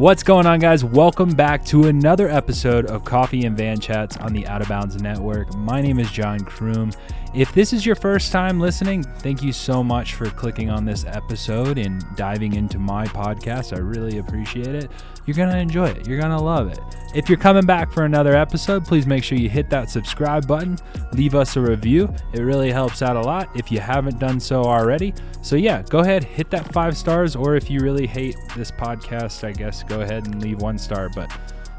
What's 0.00 0.22
going 0.22 0.46
on, 0.46 0.60
guys? 0.60 0.82
Welcome 0.82 1.34
back 1.34 1.62
to 1.66 1.88
another 1.88 2.26
episode 2.30 2.86
of 2.86 3.04
Coffee 3.04 3.44
and 3.44 3.54
Van 3.54 3.78
Chats 3.78 4.16
on 4.16 4.32
the 4.32 4.46
Out 4.46 4.62
of 4.62 4.68
Bounds 4.68 4.96
Network. 4.96 5.54
My 5.54 5.82
name 5.82 5.98
is 5.98 6.10
John 6.10 6.40
Kroom. 6.40 6.96
If 7.32 7.52
this 7.52 7.72
is 7.72 7.86
your 7.86 7.94
first 7.94 8.32
time 8.32 8.58
listening, 8.58 9.04
thank 9.04 9.40
you 9.40 9.52
so 9.52 9.84
much 9.84 10.14
for 10.14 10.28
clicking 10.30 10.68
on 10.68 10.84
this 10.84 11.04
episode 11.04 11.78
and 11.78 12.04
diving 12.16 12.54
into 12.54 12.76
my 12.80 13.06
podcast. 13.06 13.72
I 13.72 13.78
really 13.78 14.18
appreciate 14.18 14.74
it. 14.74 14.90
You're 15.26 15.36
going 15.36 15.50
to 15.50 15.58
enjoy 15.58 15.90
it, 15.90 16.08
you're 16.08 16.18
going 16.18 16.36
to 16.36 16.42
love 16.42 16.72
it. 16.72 16.80
If 17.14 17.28
you're 17.28 17.38
coming 17.38 17.64
back 17.64 17.92
for 17.92 18.04
another 18.04 18.34
episode, 18.34 18.84
please 18.84 19.06
make 19.06 19.22
sure 19.22 19.38
you 19.38 19.48
hit 19.48 19.70
that 19.70 19.88
subscribe 19.88 20.48
button, 20.48 20.76
leave 21.12 21.36
us 21.36 21.54
a 21.54 21.60
review. 21.60 22.12
It 22.32 22.40
really 22.40 22.72
helps 22.72 23.00
out 23.00 23.14
a 23.14 23.20
lot 23.20 23.48
if 23.54 23.70
you 23.70 23.78
haven't 23.78 24.18
done 24.18 24.40
so 24.40 24.64
already. 24.64 25.14
So, 25.40 25.54
yeah, 25.54 25.82
go 25.82 26.00
ahead, 26.00 26.24
hit 26.24 26.50
that 26.50 26.72
five 26.72 26.96
stars, 26.96 27.36
or 27.36 27.54
if 27.54 27.70
you 27.70 27.78
really 27.78 28.08
hate 28.08 28.36
this 28.56 28.72
podcast, 28.72 29.44
I 29.44 29.52
guess 29.52 29.84
go 29.84 30.00
ahead 30.00 30.26
and 30.26 30.42
leave 30.42 30.62
one 30.62 30.78
star. 30.78 31.08
But, 31.08 31.30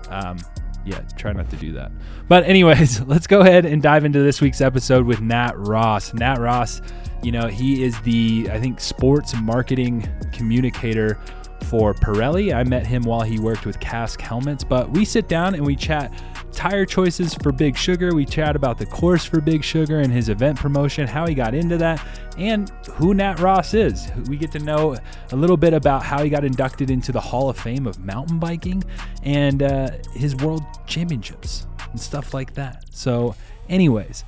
um, 0.09 0.37
yeah, 0.85 0.99
try 1.15 1.33
not 1.33 1.49
to 1.49 1.55
do 1.55 1.73
that. 1.73 1.91
But, 2.27 2.43
anyways, 2.45 3.01
let's 3.07 3.27
go 3.27 3.41
ahead 3.41 3.65
and 3.65 3.81
dive 3.81 4.05
into 4.05 4.21
this 4.21 4.41
week's 4.41 4.61
episode 4.61 5.05
with 5.05 5.21
Nat 5.21 5.53
Ross. 5.55 6.13
Nat 6.13 6.39
Ross, 6.39 6.81
you 7.23 7.31
know, 7.31 7.47
he 7.47 7.83
is 7.83 7.99
the, 8.01 8.49
I 8.51 8.59
think, 8.59 8.79
sports 8.79 9.33
marketing 9.35 10.07
communicator 10.31 11.19
for 11.63 11.93
Pirelli. 11.93 12.53
I 12.53 12.63
met 12.63 12.85
him 12.85 13.03
while 13.03 13.21
he 13.21 13.39
worked 13.39 13.65
with 13.65 13.79
Kask 13.79 14.19
Helmets, 14.19 14.63
but 14.63 14.89
we 14.91 15.05
sit 15.05 15.27
down 15.27 15.53
and 15.53 15.65
we 15.65 15.75
chat 15.75 16.11
tire 16.51 16.85
choices 16.85 17.33
for 17.33 17.51
Big 17.51 17.77
Sugar. 17.77 18.13
We 18.13 18.25
chat 18.25 18.55
about 18.55 18.77
the 18.77 18.85
course 18.85 19.25
for 19.25 19.41
Big 19.41 19.63
Sugar 19.63 19.99
and 19.99 20.11
his 20.11 20.29
event 20.29 20.59
promotion, 20.59 21.07
how 21.07 21.27
he 21.27 21.33
got 21.33 21.53
into 21.53 21.77
that, 21.77 22.05
and 22.37 22.69
who 22.93 23.13
Nat 23.13 23.39
Ross 23.39 23.73
is. 23.73 24.11
We 24.27 24.37
get 24.37 24.51
to 24.53 24.59
know 24.59 24.95
a 25.31 25.35
little 25.35 25.57
bit 25.57 25.73
about 25.73 26.03
how 26.03 26.23
he 26.23 26.29
got 26.29 26.45
inducted 26.45 26.89
into 26.89 27.11
the 27.11 27.21
Hall 27.21 27.49
of 27.49 27.57
Fame 27.57 27.87
of 27.87 27.99
mountain 27.99 28.39
biking 28.39 28.83
and 29.23 29.63
uh, 29.63 29.91
his 30.13 30.35
world 30.35 30.63
championships 30.85 31.65
and 31.89 31.99
stuff 31.99 32.33
like 32.33 32.53
that. 32.53 32.85
So, 32.91 33.35
anyways, 33.69 34.23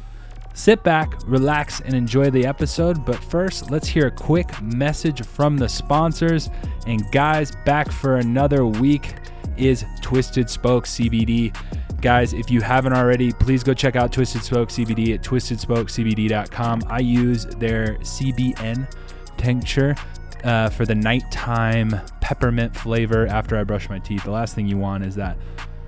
Sit 0.55 0.83
back, 0.83 1.15
relax, 1.25 1.81
and 1.81 1.95
enjoy 1.95 2.29
the 2.29 2.45
episode. 2.45 3.03
But 3.05 3.15
first, 3.15 3.71
let's 3.71 3.87
hear 3.87 4.07
a 4.07 4.11
quick 4.11 4.61
message 4.61 5.25
from 5.25 5.57
the 5.57 5.67
sponsors. 5.67 6.51
And 6.85 7.03
guys, 7.11 7.51
back 7.65 7.91
for 7.91 8.17
another 8.17 8.63
week 8.65 9.15
is 9.57 9.85
Twisted 10.01 10.49
Spoke 10.49 10.85
CBD. 10.85 11.55
Guys, 12.01 12.33
if 12.33 12.51
you 12.51 12.61
haven't 12.61 12.93
already, 12.93 13.31
please 13.31 13.63
go 13.63 13.73
check 13.73 13.95
out 13.95 14.11
Twisted 14.11 14.43
Spoke 14.43 14.69
CBD 14.69 15.13
at 15.13 15.21
twistedspokecbd.com. 15.21 16.83
I 16.87 16.99
use 16.99 17.45
their 17.45 17.95
CBN 17.99 18.91
tincture 19.37 19.95
uh, 20.43 20.69
for 20.69 20.85
the 20.85 20.95
nighttime 20.95 21.99
peppermint 22.21 22.75
flavor 22.75 23.27
after 23.27 23.57
I 23.57 23.63
brush 23.63 23.89
my 23.89 23.99
teeth. 23.99 24.23
The 24.23 24.31
last 24.31 24.55
thing 24.55 24.67
you 24.67 24.77
want 24.77 25.05
is 25.05 25.15
that 25.15 25.37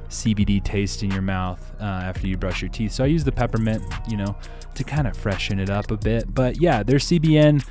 CBD 0.10 0.64
taste 0.64 1.04
in 1.04 1.12
your 1.12 1.22
mouth 1.22 1.74
uh, 1.80 1.84
after 1.84 2.28
you 2.28 2.38
brush 2.38 2.62
your 2.62 2.70
teeth. 2.70 2.92
So 2.92 3.04
I 3.04 3.08
use 3.08 3.24
the 3.24 3.32
peppermint, 3.32 3.84
you 4.08 4.18
know, 4.18 4.36
to 4.76 4.84
kind 4.84 5.08
of 5.08 5.18
freshen 5.18 5.60
it 5.60 5.70
up 5.70 5.92
a 5.92 5.98
bit. 5.98 6.34
But 6.34 6.62
yeah, 6.62 6.84
their 6.84 7.00
CBN 7.00 7.66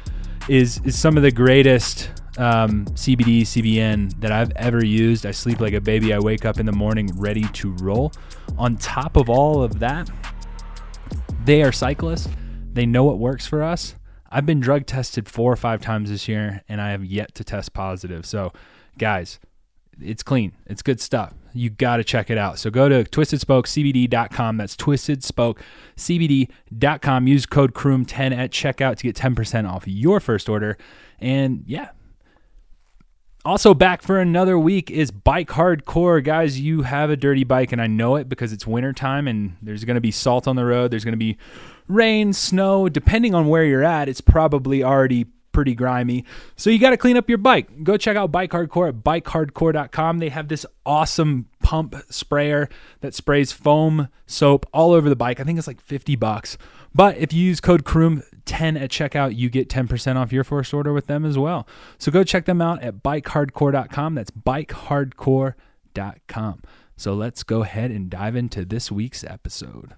is 0.48 0.80
is 0.84 0.98
some 0.98 1.16
of 1.16 1.22
the 1.22 1.30
greatest 1.30 2.10
um, 2.38 2.86
CBD 2.86 3.42
CBN 3.42 4.20
that 4.20 4.32
I've 4.32 4.50
ever 4.56 4.84
used. 4.84 5.26
I 5.26 5.30
sleep 5.30 5.60
like 5.60 5.74
a 5.74 5.80
baby. 5.80 6.12
I 6.12 6.18
wake 6.18 6.44
up 6.44 6.58
in 6.58 6.66
the 6.66 6.72
morning 6.72 7.10
ready 7.16 7.44
to 7.44 7.72
roll. 7.80 8.12
On 8.58 8.76
top 8.76 9.16
of 9.16 9.28
all 9.28 9.62
of 9.62 9.78
that, 9.78 10.10
they 11.44 11.62
are 11.62 11.72
cyclists. 11.72 12.28
They 12.72 12.86
know 12.86 13.04
what 13.04 13.18
works 13.18 13.46
for 13.46 13.62
us. 13.62 13.94
I've 14.30 14.46
been 14.46 14.60
drug 14.60 14.86
tested 14.86 15.28
four 15.28 15.52
or 15.52 15.56
five 15.56 15.80
times 15.80 16.10
this 16.10 16.26
year, 16.26 16.62
and 16.68 16.80
I 16.80 16.90
have 16.90 17.04
yet 17.04 17.36
to 17.36 17.44
test 17.44 17.72
positive. 17.72 18.26
So, 18.26 18.52
guys, 18.98 19.38
it's 20.00 20.24
clean. 20.24 20.52
It's 20.66 20.82
good 20.82 21.00
stuff. 21.00 21.34
You 21.52 21.70
got 21.70 21.98
to 21.98 22.04
check 22.04 22.30
it 22.30 22.38
out. 22.38 22.58
So 22.58 22.70
go 22.70 22.88
to 22.88 23.04
twistedspokecbd.com. 23.04 24.56
That's 24.56 24.74
twistedspokecbd.com. 24.74 27.26
Use 27.28 27.46
code 27.46 27.74
KROOM10 27.74 28.36
at 28.36 28.50
checkout 28.50 28.96
to 28.96 29.04
get 29.04 29.14
10% 29.14 29.70
off 29.70 29.84
your 29.86 30.18
first 30.18 30.48
order. 30.48 30.76
And 31.20 31.62
yeah. 31.66 31.90
Also 33.46 33.74
back 33.74 34.00
for 34.00 34.18
another 34.18 34.58
week 34.58 34.90
is 34.90 35.10
Bike 35.10 35.50
Hardcore. 35.50 36.24
Guys, 36.24 36.58
you 36.58 36.80
have 36.80 37.10
a 37.10 37.16
dirty 37.16 37.44
bike 37.44 37.72
and 37.72 37.82
I 37.82 37.86
know 37.86 38.16
it 38.16 38.26
because 38.26 38.54
it's 38.54 38.66
wintertime 38.66 39.28
and 39.28 39.58
there's 39.60 39.84
going 39.84 39.96
to 39.96 40.00
be 40.00 40.10
salt 40.10 40.48
on 40.48 40.56
the 40.56 40.64
road. 40.64 40.90
There's 40.90 41.04
going 41.04 41.12
to 41.12 41.18
be 41.18 41.36
rain, 41.86 42.32
snow, 42.32 42.88
depending 42.88 43.34
on 43.34 43.48
where 43.48 43.62
you're 43.62 43.84
at. 43.84 44.08
It's 44.08 44.22
probably 44.22 44.82
already 44.82 45.26
pretty 45.54 45.74
grimy. 45.74 46.26
So 46.56 46.68
you 46.68 46.78
got 46.78 46.90
to 46.90 46.98
clean 46.98 47.16
up 47.16 47.30
your 47.30 47.38
bike. 47.38 47.82
Go 47.82 47.96
check 47.96 48.16
out 48.16 48.30
Bike 48.30 48.50
Hardcore 48.50 48.88
at 48.88 48.96
bikehardcore.com. 48.96 50.18
They 50.18 50.28
have 50.28 50.48
this 50.48 50.66
awesome 50.84 51.46
pump 51.62 51.96
sprayer 52.10 52.68
that 53.00 53.14
sprays 53.14 53.52
foam 53.52 54.08
soap 54.26 54.66
all 54.74 54.92
over 54.92 55.08
the 55.08 55.16
bike. 55.16 55.40
I 55.40 55.44
think 55.44 55.58
it's 55.58 55.66
like 55.66 55.80
50 55.80 56.16
bucks. 56.16 56.58
But 56.94 57.16
if 57.16 57.32
you 57.32 57.42
use 57.42 57.60
code 57.60 57.84
KROOM10 57.84 58.78
at 58.80 58.90
checkout, 58.90 59.34
you 59.36 59.48
get 59.48 59.70
10% 59.70 60.16
off 60.16 60.32
your 60.32 60.44
first 60.44 60.74
order 60.74 60.92
with 60.92 61.06
them 61.06 61.24
as 61.24 61.38
well. 61.38 61.66
So 61.98 62.12
go 62.12 62.22
check 62.22 62.44
them 62.44 62.60
out 62.60 62.82
at 62.82 63.02
bikehardcore.com. 63.02 64.14
That's 64.14 64.30
bikehardcore.com. 64.30 66.62
So 66.96 67.14
let's 67.14 67.42
go 67.42 67.62
ahead 67.62 67.90
and 67.90 68.08
dive 68.10 68.36
into 68.36 68.64
this 68.64 68.92
week's 68.92 69.24
episode. 69.24 69.94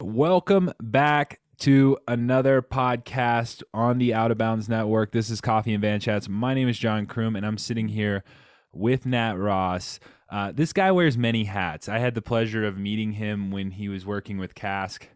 Welcome 0.00 0.72
back 0.80 1.38
to 1.58 1.96
another 2.06 2.60
podcast 2.60 3.62
on 3.72 3.98
the 3.98 4.12
Out 4.12 4.30
of 4.30 4.38
Bounds 4.38 4.68
Network. 4.68 5.12
This 5.12 5.30
is 5.30 5.40
Coffee 5.40 5.72
and 5.72 5.80
Van 5.80 6.00
Chats. 6.00 6.28
My 6.28 6.54
name 6.54 6.68
is 6.68 6.78
John 6.78 7.06
Kroom, 7.06 7.36
and 7.36 7.46
I'm 7.46 7.56
sitting 7.56 7.88
here 7.88 8.24
with 8.72 9.06
Nat 9.06 9.34
Ross. 9.34 9.98
Uh, 10.28 10.52
this 10.52 10.72
guy 10.72 10.90
wears 10.92 11.16
many 11.16 11.44
hats. 11.44 11.88
I 11.88 11.98
had 11.98 12.14
the 12.14 12.22
pleasure 12.22 12.64
of 12.64 12.76
meeting 12.76 13.12
him 13.12 13.50
when 13.50 13.70
he 13.70 13.88
was 13.88 14.04
working 14.04 14.38
with 14.38 14.54
Kask 14.54 15.08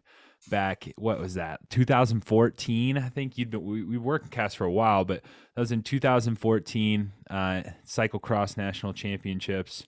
back. 0.49 0.91
What 0.97 1.19
was 1.19 1.35
that? 1.35 1.59
2014, 1.69 2.97
I 2.97 3.09
think. 3.09 3.37
You'd 3.37 3.51
been, 3.51 3.63
we 3.63 3.83
we 3.83 3.97
worked 3.97 4.25
with 4.25 4.31
Kask 4.31 4.57
for 4.57 4.65
a 4.65 4.71
while, 4.71 5.05
but 5.05 5.21
that 5.55 5.61
was 5.61 5.71
in 5.71 5.83
2014. 5.83 7.11
Uh, 7.29 7.61
Cyclocross 7.85 8.57
National 8.57 8.93
Championships, 8.93 9.85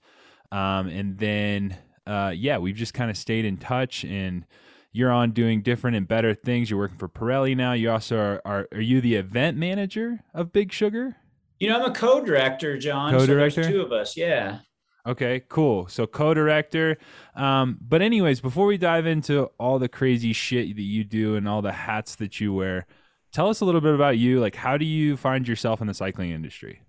um, 0.52 0.88
and 0.88 1.18
then 1.18 1.78
uh, 2.06 2.32
yeah, 2.36 2.58
we've 2.60 2.76
just 2.76 2.94
kind 2.94 3.10
of 3.10 3.18
stayed 3.18 3.46
in 3.46 3.58
touch 3.58 4.04
and 4.04 4.46
you're 4.94 5.12
on 5.12 5.32
doing 5.32 5.62
different 5.62 5.98
and 5.98 6.08
better 6.08 6.34
things. 6.34 6.70
You're 6.70 6.80
working 6.80 6.98
for 6.98 7.10
Pirelli 7.10 7.58
now. 7.58 7.74
You 7.74 7.92
also 7.92 8.18
are, 8.18 8.42
are, 8.46 8.68
are 8.72 8.82
you 8.82 9.02
the 9.02 9.16
event 9.16 9.58
manager 9.58 10.24
of 10.34 10.54
Big 10.54 10.72
Sugar? 10.72 11.18
You 11.60 11.70
know, 11.70 11.80
I'm 11.80 11.92
a 11.92 11.94
co-director, 11.94 12.78
John. 12.78 13.12
Co-director, 13.12 13.64
so 13.64 13.70
two 13.70 13.82
of 13.82 13.92
us. 13.92 14.16
Yeah. 14.16 14.60
Okay, 15.06 15.42
cool. 15.50 15.88
So 15.88 16.08
co-director. 16.08 16.98
Um, 17.36 17.78
but 17.82 18.02
anyways, 18.02 18.40
before 18.40 18.68
we 18.68 18.78
dive 18.78 19.06
into 19.06 19.50
all 19.60 19.80
the 19.80 19.90
crazy 19.90 20.32
shit 20.32 20.76
that 20.76 20.82
you 20.82 21.04
do 21.04 21.36
and 21.36 21.48
all 21.48 21.62
the 21.62 21.74
hats 21.74 22.16
that 22.16 22.40
you 22.40 22.54
wear, 22.54 22.86
tell 23.34 23.50
us 23.50 23.62
a 23.62 23.66
little 23.66 23.82
bit 23.82 23.96
about 23.96 24.18
you. 24.18 24.40
Like, 24.40 24.56
how 24.56 24.78
do 24.78 24.86
you 24.86 25.18
find 25.18 25.48
yourself 25.48 25.82
in 25.82 25.88
the 25.88 25.94
cycling 25.94 26.32
industry? 26.32 26.84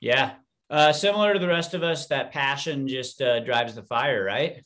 Yeah, 0.00 0.32
uh, 0.70 0.92
similar 0.92 1.34
to 1.34 1.38
the 1.38 1.46
rest 1.46 1.74
of 1.74 1.82
us, 1.82 2.06
that 2.06 2.32
passion 2.32 2.88
just 2.88 3.20
uh, 3.20 3.40
drives 3.40 3.74
the 3.74 3.82
fire, 3.82 4.24
right? 4.24 4.64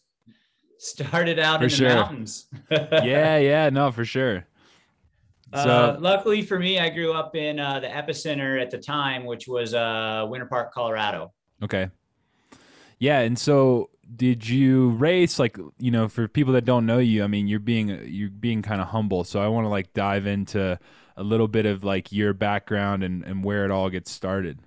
Started 0.79 1.39
out 1.39 1.59
for 1.59 1.65
in 1.65 1.71
sure. 1.71 1.89
the 1.89 1.95
mountains. 1.95 2.47
yeah, 2.71 3.39
yeah, 3.39 3.71
no, 3.71 3.91
for 3.91 4.05
sure. 4.05 4.47
Uh, 5.53 5.62
so, 5.62 5.71
uh, 5.71 5.97
luckily 6.01 6.43
for 6.43 6.59
me, 6.59 6.81
I 6.81 6.91
grew 6.91 7.13
up 7.13 7.37
in 7.37 7.60
uh, 7.60 7.81
the 7.81 7.87
epicenter 7.87 8.60
at 8.60 8.71
the 8.71 8.78
time, 8.78 9.25
which 9.25 9.47
was 9.47 9.72
uh, 9.72 10.27
Winter 10.28 10.47
Park, 10.47 10.72
Colorado. 10.72 11.33
Okay. 11.63 11.89
Yeah, 12.98 13.21
and 13.21 13.39
so 13.39 13.91
did 14.16 14.48
you 14.48 14.91
race 14.91 15.39
like 15.39 15.57
you 15.78 15.91
know 15.91 16.09
for 16.09 16.28
people 16.28 16.53
that 16.54 16.65
don't 16.65 16.87
know 16.87 16.98
you? 16.98 17.22
I 17.25 17.27
mean, 17.27 17.47
you're 17.47 17.60
being 17.60 17.89
you're 18.07 18.31
being 18.31 18.63
kind 18.63 18.81
of 18.81 18.89
humble, 18.89 19.25
so 19.25 19.41
I 19.41 19.48
want 19.48 19.65
to 19.65 19.69
like 19.69 19.93
dive 19.93 20.27
into 20.27 20.78
a 21.16 21.22
little 21.22 21.48
bit 21.48 21.66
of 21.66 21.84
like 21.84 22.13
your 22.13 22.33
background 22.34 23.04
and 23.04 23.25
and 23.25 23.45
where 23.45 23.65
it 23.65 23.71
all 23.71 23.91
gets 23.91 24.10
started. 24.10 24.59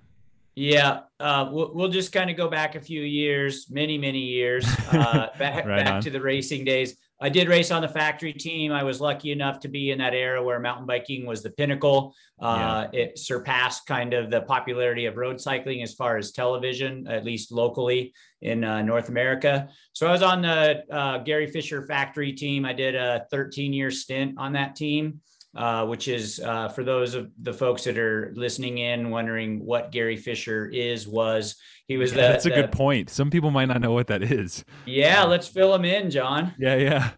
Yeah, 0.58 1.02
uh, 1.20 1.48
we'll, 1.52 1.72
we'll 1.72 1.88
just 1.88 2.10
kind 2.10 2.30
of 2.30 2.36
go 2.36 2.48
back 2.48 2.74
a 2.74 2.80
few 2.80 3.02
years, 3.02 3.70
many, 3.70 3.96
many 3.96 4.18
years, 4.18 4.66
uh, 4.90 5.28
back, 5.38 5.64
right 5.64 5.84
back 5.84 6.02
to 6.02 6.10
the 6.10 6.20
racing 6.20 6.64
days. 6.64 6.96
I 7.20 7.28
did 7.28 7.48
race 7.48 7.70
on 7.70 7.80
the 7.80 7.88
factory 7.88 8.32
team. 8.32 8.72
I 8.72 8.82
was 8.82 9.00
lucky 9.00 9.30
enough 9.30 9.60
to 9.60 9.68
be 9.68 9.92
in 9.92 9.98
that 9.98 10.14
era 10.14 10.42
where 10.42 10.58
mountain 10.58 10.84
biking 10.84 11.26
was 11.26 11.44
the 11.44 11.50
pinnacle. 11.50 12.12
Uh, 12.40 12.88
yeah. 12.92 13.00
It 13.02 13.18
surpassed 13.20 13.86
kind 13.86 14.14
of 14.14 14.30
the 14.30 14.40
popularity 14.42 15.06
of 15.06 15.16
road 15.16 15.40
cycling 15.40 15.80
as 15.84 15.94
far 15.94 16.16
as 16.16 16.32
television, 16.32 17.06
at 17.06 17.24
least 17.24 17.52
locally 17.52 18.12
in 18.42 18.64
uh, 18.64 18.82
North 18.82 19.10
America. 19.10 19.68
So 19.92 20.08
I 20.08 20.10
was 20.10 20.22
on 20.22 20.42
the 20.42 20.82
uh, 20.90 21.18
Gary 21.18 21.46
Fisher 21.46 21.86
factory 21.86 22.32
team. 22.32 22.64
I 22.64 22.72
did 22.72 22.96
a 22.96 23.26
13 23.30 23.72
year 23.72 23.92
stint 23.92 24.34
on 24.38 24.54
that 24.54 24.74
team. 24.74 25.20
Uh, 25.58 25.84
which 25.84 26.06
is 26.06 26.38
uh, 26.38 26.68
for 26.68 26.84
those 26.84 27.14
of 27.14 27.32
the 27.42 27.52
folks 27.52 27.82
that 27.82 27.98
are 27.98 28.32
listening 28.36 28.78
in, 28.78 29.10
wondering 29.10 29.58
what 29.64 29.90
Gary 29.90 30.16
Fisher 30.16 30.66
is, 30.66 31.08
was 31.08 31.56
he 31.88 31.96
was 31.96 32.12
yeah, 32.12 32.16
the, 32.16 32.22
That's 32.28 32.46
a 32.46 32.50
the, 32.50 32.54
good 32.54 32.70
point. 32.70 33.10
Some 33.10 33.28
people 33.28 33.50
might 33.50 33.64
not 33.64 33.80
know 33.80 33.90
what 33.90 34.06
that 34.06 34.22
is. 34.22 34.64
Yeah, 34.86 35.24
let's 35.24 35.48
fill 35.48 35.72
them 35.72 35.84
in, 35.84 36.12
John. 36.12 36.54
Yeah, 36.60 37.10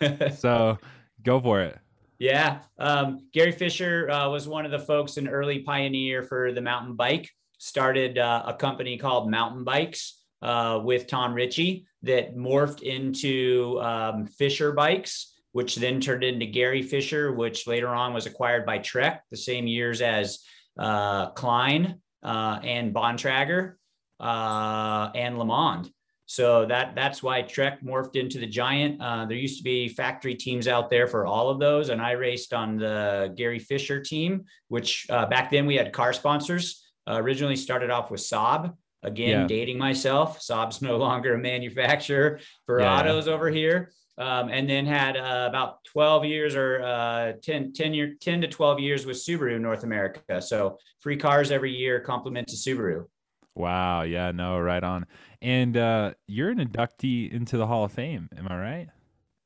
yeah. 0.00 0.30
so 0.36 0.78
go 1.22 1.40
for 1.40 1.60
it. 1.60 1.78
Yeah, 2.18 2.58
um, 2.76 3.28
Gary 3.32 3.52
Fisher 3.52 4.10
uh, 4.10 4.30
was 4.30 4.48
one 4.48 4.64
of 4.64 4.72
the 4.72 4.80
folks, 4.80 5.16
an 5.16 5.28
early 5.28 5.60
pioneer 5.60 6.24
for 6.24 6.50
the 6.50 6.60
mountain 6.60 6.96
bike. 6.96 7.30
started 7.58 8.18
uh, 8.18 8.42
a 8.46 8.54
company 8.54 8.98
called 8.98 9.30
Mountain 9.30 9.62
Bikes 9.62 10.24
uh, 10.42 10.80
with 10.82 11.06
Tom 11.06 11.34
Ritchie 11.34 11.86
that 12.02 12.34
morphed 12.34 12.82
into 12.82 13.78
um, 13.80 14.26
Fisher 14.26 14.72
Bikes, 14.72 15.35
which 15.56 15.76
then 15.76 16.02
turned 16.02 16.22
into 16.22 16.44
Gary 16.44 16.82
Fisher, 16.82 17.32
which 17.32 17.66
later 17.66 17.88
on 17.88 18.12
was 18.12 18.26
acquired 18.26 18.66
by 18.66 18.76
Trek 18.76 19.24
the 19.30 19.38
same 19.38 19.66
years 19.66 20.02
as 20.02 20.40
uh, 20.78 21.30
Klein 21.30 21.98
uh, 22.22 22.60
and 22.62 22.94
Bontrager 22.94 23.76
uh, 24.20 25.10
and 25.14 25.36
LeMond. 25.36 25.90
So 26.26 26.66
that 26.66 26.94
that's 26.94 27.22
why 27.22 27.40
Trek 27.40 27.80
morphed 27.80 28.16
into 28.16 28.38
the 28.38 28.46
Giant. 28.46 29.00
Uh, 29.00 29.24
there 29.24 29.38
used 29.38 29.56
to 29.56 29.64
be 29.64 29.88
factory 29.88 30.34
teams 30.34 30.68
out 30.68 30.90
there 30.90 31.06
for 31.06 31.24
all 31.24 31.48
of 31.48 31.58
those, 31.58 31.88
and 31.88 32.02
I 32.02 32.10
raced 32.10 32.52
on 32.52 32.76
the 32.76 33.32
Gary 33.34 33.58
Fisher 33.58 33.98
team, 33.98 34.44
which 34.68 35.06
uh, 35.08 35.24
back 35.24 35.50
then 35.50 35.64
we 35.64 35.76
had 35.76 35.90
car 35.90 36.12
sponsors. 36.12 36.84
Uh, 37.08 37.14
originally 37.14 37.56
started 37.56 37.88
off 37.88 38.10
with 38.10 38.20
Saab. 38.20 38.74
Again, 39.02 39.40
yeah. 39.40 39.46
dating 39.46 39.78
myself. 39.78 40.38
Saab's 40.38 40.82
no 40.90 40.98
longer 40.98 41.32
a 41.32 41.38
manufacturer 41.38 42.40
for 42.66 42.80
yeah. 42.80 42.98
autos 42.98 43.26
over 43.26 43.48
here. 43.48 43.90
Um, 44.18 44.48
and 44.48 44.68
then 44.68 44.86
had 44.86 45.16
uh, 45.16 45.46
about 45.48 45.84
12 45.84 46.24
years 46.24 46.54
or 46.54 46.82
uh, 46.82 47.32
10, 47.42 47.74
10, 47.74 47.94
year, 47.94 48.14
10 48.18 48.40
to 48.40 48.48
12 48.48 48.80
years 48.80 49.04
with 49.04 49.18
Subaru 49.18 49.60
North 49.60 49.84
America. 49.84 50.40
So 50.40 50.78
free 51.00 51.18
cars 51.18 51.50
every 51.50 51.74
year, 51.74 52.00
compliment 52.00 52.48
to 52.48 52.56
Subaru. 52.56 53.04
Wow. 53.54 54.02
Yeah. 54.02 54.32
No. 54.32 54.58
Right 54.58 54.82
on. 54.82 55.06
And 55.42 55.76
uh, 55.76 56.14
you're 56.26 56.50
an 56.50 56.58
inductee 56.58 57.30
into 57.30 57.56
the 57.56 57.66
Hall 57.66 57.84
of 57.84 57.92
Fame. 57.92 58.28
Am 58.36 58.48
I 58.48 58.58
right? 58.58 58.88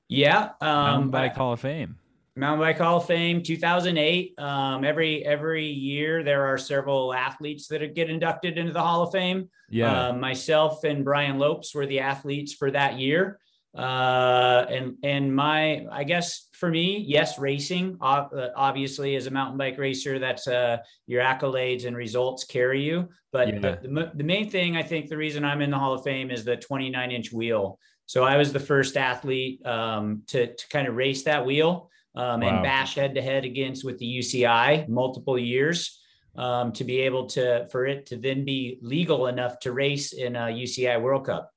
Yeah. 0.09 0.51
Um, 0.61 0.69
Mountain 0.69 1.11
Bike 1.11 1.37
Hall 1.37 1.53
of 1.53 1.61
Fame. 1.61 1.97
Mountain 2.37 2.61
Bike 2.61 2.79
Hall 2.79 2.99
of 2.99 3.07
Fame, 3.07 3.43
2008. 3.43 4.39
Um, 4.39 4.85
every 4.85 5.25
every 5.25 5.67
year 5.67 6.23
there 6.23 6.47
are 6.47 6.59
several 6.59 7.13
athletes 7.13 7.69
that 7.69 7.95
get 7.95 8.09
inducted 8.09 8.57
into 8.57 8.73
the 8.73 8.81
Hall 8.81 9.03
of 9.03 9.13
Fame. 9.13 9.51
Yeah. 9.69 10.09
Uh, 10.09 10.13
myself 10.15 10.85
and 10.85 11.05
Brian 11.05 11.39
Lopes 11.39 11.75
were 11.75 11.87
the 11.87 12.01
athletes 12.01 12.55
for 12.55 12.71
that 12.71 12.99
year. 12.99 13.39
Uh, 13.77 14.67
and 14.69 14.97
and 15.05 15.35
my 15.35 15.87
I 15.93 16.03
guess 16.03 16.49
for 16.53 16.69
me, 16.69 17.05
yes, 17.07 17.39
racing 17.39 17.97
uh, 18.01 18.49
obviously 18.57 19.15
as 19.15 19.27
a 19.27 19.31
mountain 19.31 19.57
bike 19.57 19.79
racer, 19.79 20.19
that's 20.19 20.49
uh, 20.49 20.79
your 21.07 21.23
accolades 21.23 21.87
and 21.87 21.97
results 21.97 22.45
carry 22.45 22.83
you. 22.83 23.09
But 23.33 23.49
yeah. 23.49 23.61
the, 23.61 23.89
the, 23.89 24.13
the 24.17 24.25
main 24.25 24.51
thing 24.51 24.77
I 24.77 24.83
think 24.83 25.09
the 25.09 25.17
reason 25.17 25.45
I'm 25.45 25.63
in 25.63 25.71
the 25.71 25.79
Hall 25.79 25.95
of 25.95 26.03
Fame 26.03 26.33
is 26.33 26.45
the 26.45 26.57
29 26.57 27.13
inch 27.13 27.33
wheel. 27.33 27.79
So 28.07 28.25
I 28.25 28.37
was 28.37 28.53
the 28.53 28.59
first 28.59 28.97
athlete 28.97 29.65
um, 29.65 30.23
to 30.29 30.53
to 30.53 30.69
kind 30.69 30.89
of 30.89 30.97
race 30.97 31.23
that 31.25 31.47
wheel 31.47 31.91
um, 32.17 32.41
wow. 32.41 32.49
and 32.49 32.63
bash 32.65 32.97
head 32.97 33.15
to 33.15 33.23
head 33.23 33.45
against 33.45 33.85
with 33.85 33.99
the 33.99 34.19
UCI 34.19 34.89
multiple 34.89 35.39
years. 35.39 35.97
Um, 36.37 36.71
to 36.73 36.85
be 36.85 37.01
able 37.01 37.27
to 37.31 37.67
for 37.73 37.87
it 37.87 38.07
to 38.07 38.17
then 38.17 38.45
be 38.45 38.79
legal 38.83 39.27
enough 39.27 39.59
to 39.61 39.73
race 39.73 40.13
in 40.13 40.37
a 40.37 40.43
UCI 40.43 41.01
World 41.03 41.27
Cup. 41.27 41.51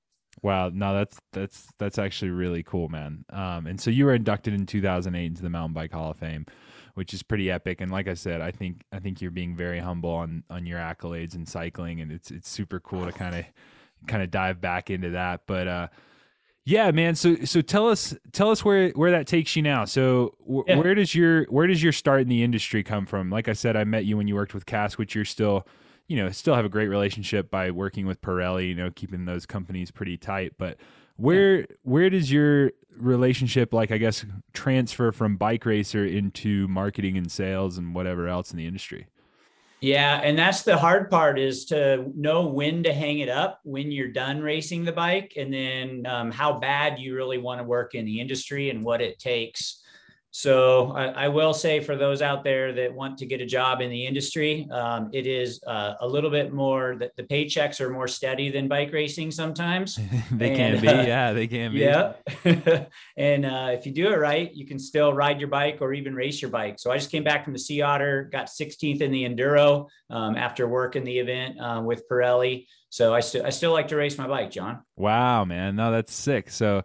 Wow, 0.44 0.70
no, 0.74 0.94
that's 0.94 1.18
that's 1.32 1.68
that's 1.80 1.98
actually 1.98 2.32
really 2.32 2.64
cool, 2.64 2.90
man. 2.90 3.24
Um, 3.30 3.66
and 3.66 3.80
so 3.80 3.90
you 3.90 4.06
were 4.06 4.14
inducted 4.14 4.54
in 4.54 4.66
2008 4.66 5.26
into 5.26 5.42
the 5.42 5.50
Mountain 5.50 5.74
Bike 5.74 5.94
Hall 5.94 6.12
of 6.12 6.18
Fame, 6.18 6.46
which 6.96 7.14
is 7.14 7.24
pretty 7.24 7.50
epic. 7.50 7.80
And 7.80 7.90
like 7.90 8.10
I 8.10 8.14
said, 8.14 8.42
I 8.42 8.52
think 8.52 8.84
I 8.92 9.00
think 9.00 9.22
you're 9.22 9.32
being 9.32 9.56
very 9.56 9.80
humble 9.80 10.12
on 10.12 10.44
on 10.50 10.66
your 10.66 10.80
accolades 10.80 11.34
in 11.34 11.46
cycling, 11.46 12.02
and 12.02 12.12
it's 12.12 12.30
it's 12.30 12.50
super 12.50 12.82
cool 12.82 13.06
to 13.06 13.14
kind 13.14 13.36
of 13.36 13.46
kind 14.08 14.22
of 14.22 14.32
dive 14.32 14.60
back 14.60 14.90
into 14.90 15.12
that. 15.12 15.44
But 15.48 15.68
uh, 15.70 15.88
yeah, 16.66 16.92
man. 16.92 17.16
So 17.16 17.36
so 17.46 17.62
tell 17.62 17.88
us 17.88 18.14
tell 18.34 18.52
us 18.52 18.66
where 18.66 18.90
where 18.90 19.12
that 19.12 19.28
takes 19.28 19.56
you 19.56 19.62
now. 19.62 19.86
So 19.86 20.36
w- 20.46 20.66
yeah. 20.68 20.78
where 20.78 20.94
does 20.94 21.16
your 21.16 21.46
where 21.46 21.68
does 21.68 21.82
your 21.82 21.94
start 21.94 22.20
in 22.20 22.28
the 22.28 22.44
industry 22.44 22.84
come 22.84 23.06
from? 23.06 23.30
Like 23.30 23.48
I 23.48 23.54
said, 23.54 23.78
I 23.78 23.86
met 23.86 24.04
you 24.04 24.18
when 24.18 24.28
you 24.28 24.36
worked 24.36 24.54
with 24.54 24.66
Kask, 24.66 25.00
which 25.00 25.16
you're 25.16 25.24
still 25.24 25.66
you 26.08 26.18
know, 26.18 26.30
still 26.30 26.56
have 26.56 26.66
a 26.66 26.70
great 26.70 26.88
relationship 26.88 27.50
by 27.50 27.72
working 27.72 28.06
with 28.06 28.22
Pirelli, 28.22 28.70
you 28.70 28.76
know, 28.76 28.92
keeping 28.92 29.26
those 29.26 29.46
companies 29.46 29.92
pretty 29.92 30.18
tight. 30.18 30.54
But 30.58 30.78
where 31.16 31.60
yeah. 31.60 31.66
where 31.84 32.10
does 32.10 32.32
your 32.32 32.72
relationship 32.98 33.74
like 33.74 33.92
I 33.92 33.98
guess 33.98 34.26
transfer 34.54 35.12
from 35.12 35.38
bike 35.38 35.66
racer 35.66 36.06
into 36.06 36.68
marketing 36.68 37.18
and 37.18 37.32
sales 37.32 37.78
and 37.78 37.96
whatever 37.96 38.28
else 38.28 38.52
in 38.52 38.58
the 38.58 38.68
industry? 38.68 39.08
Yeah, 39.82 40.22
and 40.24 40.40
that's 40.40 40.62
the 40.62 40.78
hard 40.78 41.10
part 41.10 41.38
is 41.38 41.66
to 41.66 42.10
know 42.16 42.48
when 42.48 42.84
to 42.84 42.94
hang 42.94 43.20
it 43.20 43.28
up 43.28 43.60
when 43.66 43.92
you're 43.92 44.14
done 44.14 44.40
racing 44.40 44.86
the 44.86 44.94
bike, 44.94 45.34
and 45.36 45.54
then 45.54 46.06
um, 46.06 46.32
how 46.32 46.58
bad 46.58 47.00
you 47.00 47.16
really 47.16 47.38
want 47.38 47.60
to 47.60 47.66
work 47.66 47.94
in 47.94 48.06
the 48.06 48.22
industry 48.22 48.70
and 48.70 48.82
what 48.82 49.02
it 49.02 49.20
takes 49.20 49.83
so 50.36 50.92
I, 50.94 51.26
I, 51.26 51.28
will 51.28 51.54
say 51.54 51.80
for 51.80 51.96
those 51.96 52.24
out 52.24 52.44
there 52.44 52.74
that 52.74 52.92
want 52.92 53.20
to 53.20 53.26
get 53.28 53.40
a 53.40 53.46
job 53.46 53.82
in 53.82 53.92
the 53.92 54.08
industry, 54.08 54.68
um, 54.72 55.12
it 55.14 55.28
is 55.28 55.62
uh, 55.68 55.94
a 56.02 56.08
little 56.08 56.32
bit 56.32 56.52
more 56.52 56.96
that 56.96 57.16
the 57.16 57.22
paychecks 57.22 57.80
are 57.80 57.92
more 57.92 58.08
steady 58.08 58.50
than 58.50 58.68
bike 58.68 58.92
racing 58.92 59.30
sometimes. 59.30 59.96
they 60.32 60.56
and, 60.56 60.80
can 60.80 60.82
be, 60.82 60.88
uh, 60.88 61.04
yeah, 61.04 61.34
they 61.34 61.46
can 61.46 61.72
be. 61.72 61.82
Yeah, 61.82 62.14
and 63.16 63.46
uh, 63.46 63.70
if 63.74 63.86
you 63.86 63.92
do 63.92 64.08
it 64.08 64.18
right, 64.18 64.52
you 64.52 64.66
can 64.66 64.80
still 64.80 65.14
ride 65.14 65.40
your 65.40 65.50
bike 65.50 65.78
or 65.82 65.94
even 65.94 66.16
race 66.16 66.42
your 66.42 66.50
bike. 66.50 66.80
So 66.80 66.90
I 66.90 66.98
just 66.98 67.12
came 67.12 67.24
back 67.24 67.44
from 67.44 67.54
the 67.54 67.60
Sea 67.60 67.84
Otter, 67.84 68.28
got 68.32 68.48
16th 68.48 69.02
in 69.02 69.12
the 69.12 69.26
enduro 69.26 69.88
um, 70.10 70.36
after 70.36 70.68
working 70.68 71.04
the 71.04 71.20
event 71.20 71.62
uh, 71.62 71.84
with 71.86 72.10
Pirelli. 72.10 72.66
So 72.90 73.14
I 73.14 73.20
still 73.20 73.46
I 73.46 73.52
still 73.52 73.72
like 73.72 73.90
to 73.90 73.96
race 73.98 74.18
my 74.18 74.28
bike, 74.28 74.50
John. 74.50 74.82
Wow, 74.98 75.46
man, 75.46 75.76
no, 75.76 75.92
that's 75.92 76.12
sick. 76.12 76.50
So 76.50 76.84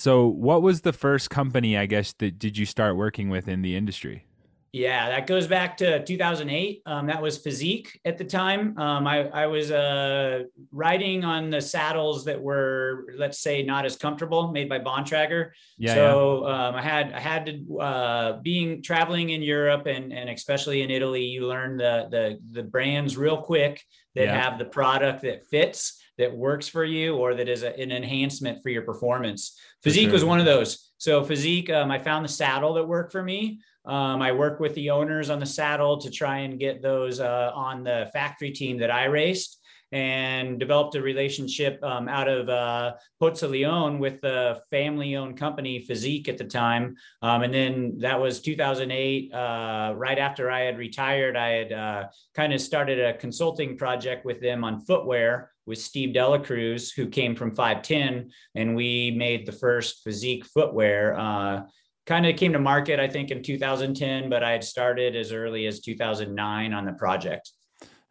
so, 0.00 0.28
what 0.28 0.62
was 0.62 0.80
the 0.80 0.94
first 0.94 1.28
company, 1.28 1.76
I 1.76 1.84
guess, 1.84 2.14
that 2.20 2.38
did 2.38 2.56
you 2.56 2.64
start 2.64 2.96
working 2.96 3.28
with 3.28 3.48
in 3.48 3.60
the 3.60 3.76
industry? 3.76 4.24
Yeah, 4.72 5.10
that 5.10 5.26
goes 5.26 5.46
back 5.46 5.76
to 5.76 6.02
2008. 6.02 6.80
Um, 6.86 7.08
that 7.08 7.20
was 7.20 7.38
Fizik 7.38 7.88
at 8.06 8.16
the 8.16 8.24
time. 8.24 8.78
Um, 8.78 9.06
I, 9.06 9.28
I 9.28 9.46
was 9.46 9.70
uh, 9.70 10.44
riding 10.72 11.22
on 11.22 11.50
the 11.50 11.60
saddles 11.60 12.24
that 12.24 12.40
were, 12.40 13.12
let's 13.18 13.40
say, 13.40 13.62
not 13.62 13.84
as 13.84 13.96
comfortable, 13.96 14.52
made 14.52 14.70
by 14.70 14.78
Bontrager. 14.78 15.50
Yeah. 15.76 15.92
So 15.92 16.46
yeah. 16.46 16.68
Um, 16.68 16.76
I 16.76 16.82
had 16.82 17.12
I 17.12 17.20
had 17.20 17.46
to 17.46 17.78
uh, 17.78 18.40
being 18.40 18.82
traveling 18.82 19.28
in 19.28 19.42
Europe 19.42 19.84
and 19.84 20.14
and 20.14 20.30
especially 20.30 20.80
in 20.80 20.90
Italy, 20.90 21.24
you 21.24 21.46
learn 21.46 21.76
the 21.76 22.08
the 22.10 22.38
the 22.52 22.62
brands 22.62 23.18
real 23.18 23.42
quick 23.42 23.84
that 24.14 24.24
yeah. 24.24 24.42
have 24.42 24.58
the 24.58 24.64
product 24.64 25.20
that 25.22 25.44
fits 25.44 26.00
that 26.20 26.36
works 26.36 26.68
for 26.68 26.84
you 26.84 27.16
or 27.16 27.34
that 27.34 27.48
is 27.48 27.62
a, 27.62 27.74
an 27.80 27.90
enhancement 27.90 28.62
for 28.62 28.68
your 28.68 28.82
performance. 28.82 29.58
Fizik 29.84 30.04
sure. 30.04 30.12
was 30.12 30.24
one 30.24 30.40
of 30.40 30.46
those. 30.46 30.90
So 30.98 31.22
Fizik, 31.22 31.70
um, 31.70 31.90
I 31.90 31.98
found 31.98 32.24
the 32.24 32.28
saddle 32.28 32.74
that 32.74 32.86
worked 32.86 33.12
for 33.12 33.22
me. 33.22 33.60
Um, 33.84 34.20
I 34.20 34.32
work 34.32 34.60
with 34.60 34.74
the 34.74 34.90
owners 34.90 35.30
on 35.30 35.40
the 35.40 35.46
saddle 35.46 35.98
to 35.98 36.10
try 36.10 36.38
and 36.38 36.60
get 36.60 36.82
those 36.82 37.18
uh, 37.18 37.50
on 37.54 37.82
the 37.82 38.10
factory 38.12 38.50
team 38.50 38.78
that 38.78 38.90
I 38.90 39.06
raced 39.06 39.60
and 39.92 40.60
developed 40.60 40.94
a 40.94 41.02
relationship 41.02 41.82
um, 41.82 42.08
out 42.08 42.28
of 42.28 42.48
uh, 42.48 42.92
Pozzoleone 43.20 43.98
with 43.98 44.20
the 44.20 44.60
family 44.70 45.16
owned 45.16 45.36
company 45.36 45.84
Fizik 45.84 46.28
at 46.28 46.38
the 46.38 46.44
time. 46.44 46.96
Um, 47.22 47.42
and 47.42 47.52
then 47.52 47.98
that 47.98 48.20
was 48.20 48.40
2008. 48.40 49.32
Uh, 49.34 49.94
right 49.96 50.18
after 50.18 50.50
I 50.50 50.60
had 50.60 50.78
retired, 50.78 51.36
I 51.36 51.48
had 51.48 51.72
uh, 51.72 52.04
kind 52.34 52.52
of 52.52 52.60
started 52.60 53.00
a 53.00 53.18
consulting 53.18 53.76
project 53.76 54.24
with 54.24 54.40
them 54.40 54.62
on 54.62 54.80
footwear 54.80 55.50
with 55.70 55.78
Steve 55.78 56.14
Delacruz, 56.14 56.92
who 56.94 57.08
came 57.08 57.34
from 57.34 57.54
510, 57.54 58.32
and 58.56 58.76
we 58.76 59.12
made 59.12 59.46
the 59.46 59.52
first 59.52 60.04
Fizik 60.04 60.44
footwear. 60.44 61.18
Uh, 61.18 61.62
kind 62.06 62.26
of 62.26 62.36
came 62.36 62.52
to 62.52 62.58
market, 62.58 62.98
I 62.98 63.08
think, 63.08 63.30
in 63.30 63.42
2010, 63.42 64.28
but 64.28 64.42
I 64.42 64.50
had 64.50 64.64
started 64.64 65.14
as 65.14 65.32
early 65.32 65.66
as 65.66 65.80
2009 65.80 66.74
on 66.74 66.84
the 66.84 66.92
project. 66.92 67.52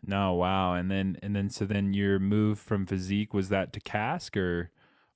No, 0.06 0.36
wow. 0.36 0.76
And 0.76 0.90
then, 0.90 1.18
and 1.22 1.36
then, 1.36 1.50
so 1.50 1.66
then 1.66 1.94
your 1.94 2.18
move 2.18 2.60
from 2.60 2.86
Fizik 2.86 3.34
was 3.34 3.50
that 3.50 3.74
to 3.74 3.82
Kask 3.82 4.38
or? 4.38 4.72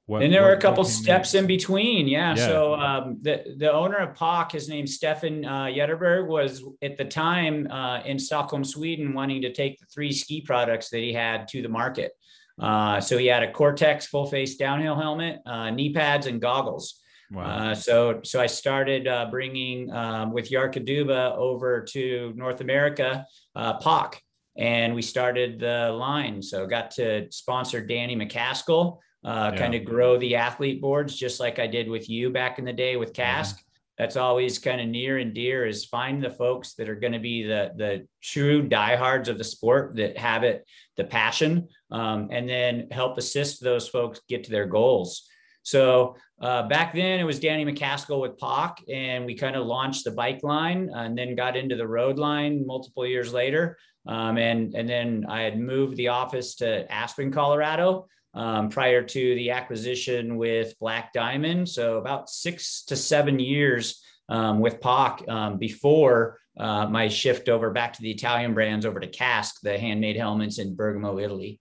What, 0.05 0.21
and 0.21 0.33
there 0.33 0.41
what, 0.41 0.49
were 0.49 0.55
a 0.55 0.59
couple 0.59 0.83
steps 0.83 1.33
in 1.33 1.47
between. 1.47 2.09
Yeah. 2.09 2.35
yeah. 2.35 2.45
So 2.45 2.73
um, 2.73 3.19
the, 3.21 3.55
the 3.55 3.71
owner 3.71 3.99
of 3.99 4.17
POC, 4.17 4.51
his 4.51 4.67
name 4.67 4.85
Stefan 4.85 5.45
uh, 5.45 5.67
Ytterborn, 5.67 6.27
was 6.27 6.61
at 6.81 6.97
the 6.97 7.05
time 7.05 7.71
uh, 7.71 8.01
in 8.01 8.19
Stockholm, 8.19 8.65
Sweden, 8.65 9.13
wanting 9.13 9.41
to 9.43 9.53
take 9.53 9.79
the 9.79 9.85
three 9.85 10.11
ski 10.11 10.41
products 10.41 10.89
that 10.89 10.99
he 10.99 11.13
had 11.13 11.47
to 11.49 11.61
the 11.61 11.69
market. 11.69 12.11
Uh, 12.61 12.99
so 12.99 13.17
he 13.17 13.27
had 13.27 13.43
a 13.43 13.51
Cortex 13.51 14.05
full 14.05 14.25
face 14.25 14.55
downhill 14.55 14.95
helmet, 14.95 15.39
uh, 15.45 15.69
knee 15.71 15.93
pads, 15.93 16.27
and 16.27 16.41
goggles. 16.41 16.99
Wow. 17.31 17.43
Uh, 17.43 17.75
so, 17.75 18.21
so 18.23 18.39
I 18.39 18.45
started 18.45 19.07
uh, 19.07 19.27
bringing 19.31 19.91
um, 19.91 20.33
with 20.33 20.51
Yarkaduba 20.51 21.35
over 21.35 21.83
to 21.85 22.33
North 22.35 22.61
America, 22.61 23.25
uh, 23.55 23.79
POC, 23.79 24.15
and 24.55 24.93
we 24.93 25.01
started 25.01 25.59
the 25.59 25.91
line. 25.91 26.41
So 26.43 26.67
got 26.67 26.91
to 26.91 27.31
sponsor 27.31 27.83
Danny 27.83 28.15
MacAskill, 28.15 28.99
uh, 29.25 29.51
yeah. 29.51 29.59
kind 29.59 29.73
of 29.73 29.83
grow 29.83 30.17
the 30.17 30.35
athlete 30.35 30.79
boards, 30.79 31.15
just 31.15 31.39
like 31.39 31.57
I 31.57 31.65
did 31.65 31.89
with 31.89 32.07
you 32.07 32.29
back 32.29 32.59
in 32.59 32.65
the 32.65 32.73
day 32.73 32.97
with 32.97 33.13
Kask. 33.13 33.57
Yeah 33.57 33.63
that's 33.97 34.15
always 34.15 34.59
kind 34.59 34.81
of 34.81 34.87
near 34.87 35.19
and 35.19 35.33
dear 35.33 35.65
is 35.65 35.85
find 35.85 36.21
the 36.21 36.29
folks 36.29 36.73
that 36.75 36.89
are 36.89 36.95
going 36.95 37.13
to 37.13 37.19
be 37.19 37.43
the 37.43 37.71
the 37.75 38.07
true 38.21 38.67
diehards 38.67 39.29
of 39.29 39.37
the 39.37 39.43
sport 39.43 39.95
that 39.95 40.17
have 40.17 40.43
it 40.43 40.65
the 40.97 41.03
passion 41.03 41.67
um, 41.91 42.29
and 42.31 42.49
then 42.49 42.87
help 42.91 43.17
assist 43.17 43.63
those 43.63 43.87
folks 43.87 44.19
get 44.27 44.43
to 44.43 44.51
their 44.51 44.65
goals 44.65 45.27
So 45.63 46.15
uh, 46.41 46.67
back 46.67 46.93
then 46.93 47.19
it 47.19 47.23
was 47.23 47.39
Danny 47.39 47.65
MacAskill 47.65 48.21
with 48.21 48.37
POC, 48.37 48.83
and 48.91 49.25
we 49.25 49.33
kind 49.33 49.55
of 49.55 49.65
launched 49.65 50.03
the 50.03 50.11
bike 50.11 50.41
line 50.43 50.89
and 50.93 51.17
then 51.17 51.35
got 51.35 51.55
into 51.55 51.75
the 51.75 51.87
road 51.87 52.19
line 52.19 52.67
multiple 52.67 53.07
years 53.07 53.33
later. 53.33 53.77
Um, 54.05 54.37
and, 54.37 54.75
and 54.75 54.87
then 54.87 55.25
I 55.29 55.43
had 55.43 55.57
moved 55.57 55.95
the 55.95 56.09
office 56.09 56.55
to 56.55 56.91
Aspen, 56.91 57.31
Colorado. 57.31 58.07
Um, 58.35 58.69
prior 58.69 59.03
to 59.03 59.35
the 59.35 59.51
acquisition 59.51 60.37
with 60.37 60.73
Black 60.79 61.13
Diamond. 61.13 61.69
So 61.69 61.97
about 61.99 62.31
six 62.31 62.83
to 62.85 62.95
seven 62.95 63.37
years 63.37 64.01
um, 64.27 64.59
with 64.59 64.79
POC 64.79 65.29
um, 65.29 65.57
before 65.59 66.39
uh, 66.57 66.87
my 66.87 67.07
shift 67.07 67.49
over 67.49 67.71
back 67.71 67.93
to 67.93 68.01
the 68.01 68.11
Italian 68.11 68.53
brands 68.53 68.85
over 68.85 68.99
to 68.99 69.07
Kask, 69.07 69.59
the 69.61 69.77
handmade 69.77 70.17
helmets 70.17 70.59
in 70.59 70.75
Bergamo, 70.75 71.19
Italy. 71.19 71.59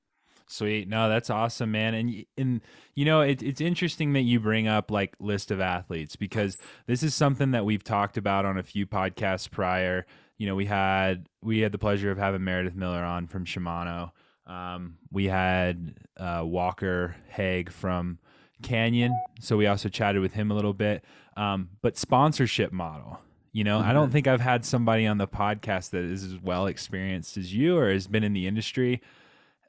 Sweet. 0.48 0.86
No, 0.86 1.08
that's 1.08 1.30
awesome, 1.30 1.72
man. 1.72 1.94
And 1.94 2.26
and 2.36 2.60
you 2.94 3.06
know, 3.06 3.22
it, 3.22 3.42
it's 3.42 3.62
interesting 3.62 4.12
that 4.12 4.20
you 4.20 4.38
bring 4.38 4.68
up 4.68 4.90
like 4.90 5.16
list 5.18 5.50
of 5.50 5.60
athletes 5.60 6.14
because 6.14 6.58
this 6.86 7.02
is 7.02 7.14
something 7.14 7.52
that 7.52 7.64
we've 7.64 7.82
talked 7.82 8.18
about 8.18 8.44
on 8.44 8.58
a 8.58 8.62
few 8.62 8.86
podcasts 8.86 9.50
prior. 9.50 10.04
You 10.36 10.46
know, 10.46 10.54
we 10.54 10.66
had 10.66 11.26
we 11.42 11.60
had 11.60 11.72
the 11.72 11.78
pleasure 11.78 12.10
of 12.10 12.18
having 12.18 12.44
Meredith 12.44 12.74
Miller 12.74 13.02
on 13.02 13.28
from 13.28 13.46
Shimano. 13.46 14.10
Um, 14.46 14.98
we 15.10 15.26
had 15.26 15.94
uh, 16.16 16.42
Walker 16.44 17.16
Haig 17.28 17.70
from 17.70 18.18
Canyon, 18.62 19.12
so 19.40 19.56
we 19.56 19.66
also 19.66 19.88
chatted 19.88 20.20
with 20.20 20.32
him 20.32 20.50
a 20.50 20.54
little 20.54 20.74
bit. 20.74 21.04
Um, 21.36 21.70
but 21.80 21.96
sponsorship 21.96 22.72
model, 22.72 23.20
you 23.52 23.64
know, 23.64 23.78
mm-hmm. 23.78 23.88
I 23.88 23.92
don't 23.92 24.04
mm-hmm. 24.06 24.12
think 24.12 24.26
I've 24.26 24.40
had 24.40 24.64
somebody 24.64 25.06
on 25.06 25.18
the 25.18 25.28
podcast 25.28 25.90
that 25.90 26.04
is 26.04 26.24
as 26.24 26.38
well 26.38 26.66
experienced 26.66 27.36
as 27.36 27.54
you 27.54 27.78
or 27.78 27.90
has 27.92 28.06
been 28.06 28.24
in 28.24 28.32
the 28.32 28.46
industry, 28.46 29.00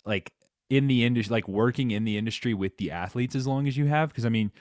like 0.05 0.31
in 0.69 0.87
the 0.87 1.03
industry, 1.03 1.31
like 1.31 1.47
working 1.47 1.91
in 1.91 2.03
the 2.03 2.17
industry 2.17 2.53
with 2.53 2.77
the 2.77 2.91
athletes 2.91 3.35
as 3.35 3.45
long 3.45 3.67
as 3.67 3.77
you 3.77 3.85
have. 3.85 4.09
Because 4.09 4.25
I 4.25 4.29
mean, 4.29 4.51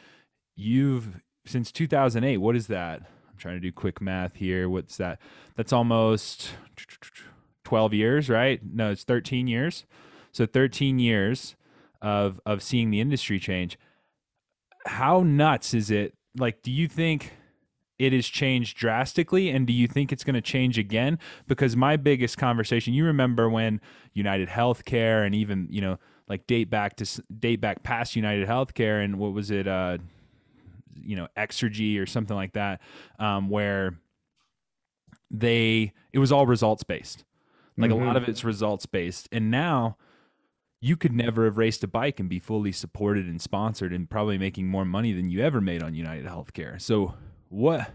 you've 0.57 1.21
since 1.47 1.73
2008. 1.73 2.38
What 2.38 2.57
is 2.57 2.66
that? 2.69 3.00
I'm 3.31 3.37
trying 3.38 3.57
to 3.57 3.61
do 3.61 3.73
quick 3.73 4.00
math 4.00 4.37
here. 4.37 4.69
What's 4.69 4.97
that? 4.99 5.21
That's 5.57 5.73
almost 5.73 6.50
12 7.73 7.95
years, 7.95 8.29
right? 8.29 8.61
No, 8.62 8.91
it's 8.91 9.02
13 9.02 9.47
years. 9.47 9.87
So 10.31 10.45
13 10.45 10.99
years 10.99 11.57
of 12.02 12.38
of 12.45 12.62
seeing 12.62 12.91
the 12.91 13.00
industry 13.00 13.38
change. 13.41 13.79
How 14.85 15.23
nuts 15.23 15.73
is 15.73 15.91
it? 15.91 16.12
Like, 16.37 16.61
do 16.62 16.71
you 16.71 16.87
think? 16.87 17.33
it 17.99 18.12
has 18.12 18.26
changed 18.26 18.76
drastically 18.76 19.49
and 19.50 19.67
do 19.67 19.73
you 19.73 19.87
think 19.87 20.11
it's 20.12 20.25
going 20.25 20.35
to 20.35 20.41
change 20.41 20.76
again 20.76 21.19
because 21.47 21.76
my 21.76 21.97
biggest 21.97 22.37
conversation 22.37 22.95
you 22.95 23.05
remember 23.05 23.49
when 23.49 23.81
united 24.12 24.49
healthcare 24.49 25.25
and 25.25 25.37
even 25.37 25.69
you 25.71 25.81
know 25.81 25.99
like 26.26 26.45
date 26.49 26.69
back 26.69 26.97
to 26.97 27.07
date 27.38 27.61
back 27.61 27.85
past 27.85 28.17
united 28.17 28.49
healthcare 28.49 29.05
and 29.05 29.19
what 29.19 29.33
was 29.33 29.52
it 29.52 29.69
uh 29.69 29.99
you 31.00 31.14
know 31.14 31.29
exergy 31.37 32.00
or 32.00 32.07
something 32.07 32.35
like 32.35 32.55
that 32.55 32.81
um 33.21 33.49
where 33.50 33.95
they 35.31 35.93
it 36.12 36.19
was 36.19 36.33
all 36.33 36.47
results 36.47 36.83
based 36.83 37.25
like 37.76 37.91
mm-hmm. 37.91 38.02
a 38.02 38.07
lot 38.07 38.17
of 38.17 38.29
it's 38.29 38.45
results 38.45 38.87
based 38.87 39.29
and 39.33 39.50
now 39.50 39.97
you 40.81 40.97
could 40.97 41.12
never 41.12 41.45
have 41.45 41.59
raced 41.59 41.85
a 41.85 41.88
bike 41.88 42.19
and 42.19 42.29
be 42.29 42.41
fully 42.41 42.73
supported 42.73 43.26
and 43.26 43.41
sponsored 43.41 43.93
and 43.93 44.11
probably 44.11 44.37
making 44.37 44.67
more 44.67 44.85
money 44.85 45.12
than 45.12 45.31
you 45.31 45.43
ever 45.43 45.61
made 45.61 45.83
on 45.83 45.95
united 45.95 46.26
healthcare 46.26 46.81
so 46.81 47.14
what 47.49 47.91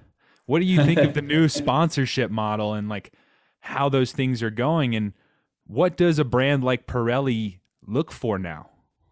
what 0.46 0.60
do 0.60 0.66
you 0.66 0.84
think 0.84 1.00
of 1.00 1.14
the 1.14 1.22
new 1.22 1.48
sponsorship 1.48 2.32
model 2.32 2.74
and 2.74 2.90
like 2.90 3.14
how 3.60 3.90
those 3.90 4.12
things 4.12 4.42
are 4.42 4.50
going 4.50 4.96
and 4.96 5.14
what 5.68 5.98
does 5.98 6.18
a 6.18 6.24
brand 6.24 6.64
like 6.64 6.88
Pirelli 6.88 7.60
look 7.86 8.12
for 8.12 8.40
now? 8.40 8.70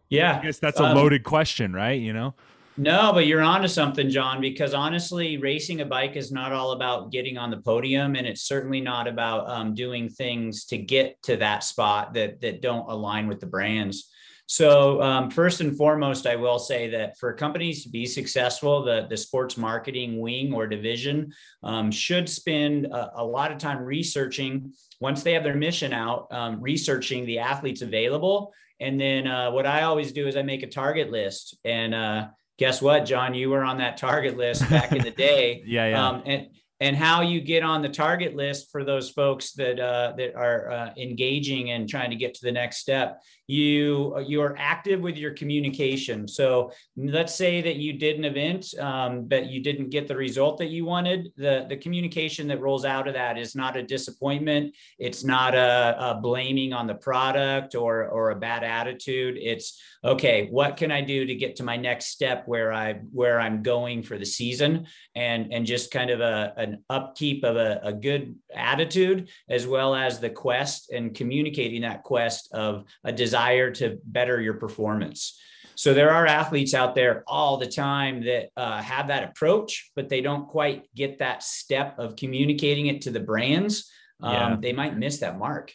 Yeah. 0.10 0.40
I 0.40 0.44
guess 0.44 0.60
that's 0.60 0.80
a 0.80 0.86
um, 0.86 0.96
loaded 0.96 1.24
question, 1.24 1.74
right? 1.74 2.00
You 2.00 2.14
know? 2.14 2.34
No, 2.78 3.14
but 3.14 3.26
you're 3.26 3.42
onto 3.42 3.70
something, 3.70 4.10
John, 4.10 4.42
because 4.42 4.74
honestly, 4.74 5.38
racing 5.38 5.80
a 5.80 5.86
bike 5.86 6.18
is 6.18 6.32
not 6.32 6.52
all 6.52 6.72
about 6.72 7.10
getting 7.10 7.38
on 7.38 7.50
the 7.50 7.58
podium. 7.58 8.16
And 8.16 8.28
it's 8.28 8.42
certainly 8.42 8.82
not 8.82 9.08
about 9.08 9.50
um, 9.50 9.74
doing 9.74 10.10
things 10.10 10.66
to 10.66 10.78
get 10.78 11.22
to 11.24 11.38
that 11.38 11.64
spot 11.64 12.14
that, 12.16 12.42
that 12.42 12.62
don't 12.62 12.90
align 12.90 13.28
with 13.28 13.40
the 13.40 13.46
brands. 13.46 14.12
So 14.48 15.02
um, 15.02 15.32
first 15.32 15.62
and 15.62 15.76
foremost, 15.76 16.28
I 16.28 16.36
will 16.36 16.60
say 16.60 16.90
that 16.90 17.18
for 17.18 17.34
companies 17.34 17.84
to 17.84 17.90
be 17.90 18.06
successful, 18.06 18.84
the, 18.84 19.08
the 19.10 19.18
sports 19.18 19.58
marketing 19.58 20.20
wing 20.20 20.54
or 20.54 20.68
division 20.68 21.34
um, 21.64 21.90
should 21.90 22.30
spend 22.30 22.86
a, 22.88 23.22
a, 23.22 23.26
lot 23.26 23.52
of 23.52 23.58
time 23.58 23.80
researching 23.80 24.72
once 25.00 25.24
they 25.24 25.34
have 25.34 25.44
their 25.44 25.56
mission 25.56 25.94
out, 25.94 26.28
um, 26.32 26.62
researching 26.62 27.26
the 27.26 27.40
athletes 27.40 27.82
available. 27.82 28.54
And 28.80 29.02
then 29.02 29.26
uh, 29.26 29.50
what 29.50 29.66
I 29.66 29.84
always 29.84 30.12
do 30.12 30.28
is 30.28 30.36
I 30.36 30.44
make 30.44 30.62
a 30.62 30.68
target 30.68 31.10
list. 31.10 31.58
And 31.66 31.96
uh, 31.96 32.28
guess 32.58 32.82
what, 32.82 33.06
John, 33.06 33.34
you 33.34 33.50
were 33.50 33.64
on 33.64 33.78
that 33.78 33.98
target 33.98 34.38
list 34.38 34.70
back 34.70 34.92
in 34.92 35.04
the 35.04 35.12
day. 35.12 35.64
yeah, 35.66 35.90
yeah. 35.90 36.08
Um, 36.08 36.24
and 36.26 36.48
and 36.82 36.96
how 36.96 37.22
you 37.22 37.40
get 37.40 37.64
on 37.64 37.82
the 37.82 37.90
target 37.90 38.36
list 38.36 38.70
for 38.72 38.84
those 38.84 39.10
folks 39.10 39.54
that 39.54 39.80
uh, 39.80 40.14
that 40.18 40.36
are 40.36 40.70
uh, 40.70 40.90
engaging 40.98 41.72
and 41.72 41.88
trying 41.88 42.10
to 42.10 42.16
get 42.16 42.34
to 42.36 42.42
the 42.44 42.52
next 42.52 42.78
step 42.78 43.22
you 43.48 44.18
you 44.20 44.42
are 44.42 44.56
active 44.58 45.02
with 45.02 45.18
your 45.18 45.34
communication. 45.34 46.28
So 46.28 46.72
let's 46.98 47.36
say 47.36 47.62
that 47.62 47.76
you 47.76 47.94
did 47.94 48.18
an 48.18 48.26
event 48.26 48.74
um, 48.80 49.28
but 49.28 49.48
you 49.48 49.62
didn't 49.62 49.90
get 49.90 50.08
the 50.08 50.16
result 50.16 50.58
that 50.60 50.70
you 50.70 50.86
wanted. 50.86 51.32
The 51.38 51.66
the 51.70 51.78
communication 51.78 52.48
that 52.48 52.62
rolls 52.62 52.86
out 52.86 53.08
of 53.08 53.14
that 53.14 53.38
is 53.38 53.56
not 53.56 53.78
a 53.78 53.84
disappointment. 53.84 54.76
It's 55.00 55.24
not 55.24 55.54
a, 55.56 55.96
a 56.00 56.16
blaming 56.16 56.74
on 56.74 56.88
the 56.88 56.96
product 56.96 57.76
or 57.76 58.08
or 58.08 58.32
a 58.32 58.36
bad 58.36 58.64
attitude. 58.64 59.38
It's 59.40 59.80
okay 60.04 60.48
what 60.52 60.78
can 60.78 60.92
i 60.92 61.02
do 61.02 61.26
to 61.26 61.34
get 61.34 61.56
to 61.56 61.64
my 61.64 61.76
next 61.76 62.08
step 62.08 62.44
where 62.46 62.72
i 62.72 62.94
where 63.12 63.40
i'm 63.40 63.64
going 63.64 64.04
for 64.04 64.18
the 64.18 64.26
season? 64.26 64.86
And 65.16 65.52
and 65.52 65.66
just 65.66 65.92
kind 65.92 66.10
of 66.10 66.20
a 66.20 66.54
an 66.58 66.84
upkeep 66.90 67.44
of 67.44 67.56
a, 67.56 67.80
a 67.84 67.94
good 67.94 68.36
attitude 68.56 69.30
as 69.50 69.68
well 69.68 69.96
as 69.96 70.20
the 70.20 70.30
quest 70.30 70.92
and 70.92 71.14
communicating 71.14 71.82
that 71.82 72.04
quest 72.04 72.50
of 72.54 72.86
a 73.04 73.12
desire 73.12 73.72
to 73.72 74.00
better 74.06 74.42
your 74.42 74.56
performance. 74.56 75.40
So 75.76 75.94
there 75.94 76.12
are 76.12 76.26
athletes 76.26 76.74
out 76.74 76.96
there 76.96 77.24
all 77.28 77.58
the 77.58 77.68
time 77.68 78.24
that 78.24 78.50
uh, 78.56 78.82
have 78.82 79.08
that 79.10 79.24
approach, 79.24 79.92
but 79.96 80.08
they 80.08 80.22
don't 80.22 80.48
quite 80.48 80.94
get 80.96 81.20
that 81.20 81.44
step 81.44 82.00
of 82.00 82.16
communicating 82.16 82.88
it 82.88 83.02
to 83.02 83.12
the 83.12 83.20
brands. 83.20 83.92
Um, 84.22 84.34
yeah. 84.34 84.58
They 84.62 84.74
might 84.74 84.98
miss 84.98 85.20
that 85.20 85.38
mark. 85.38 85.74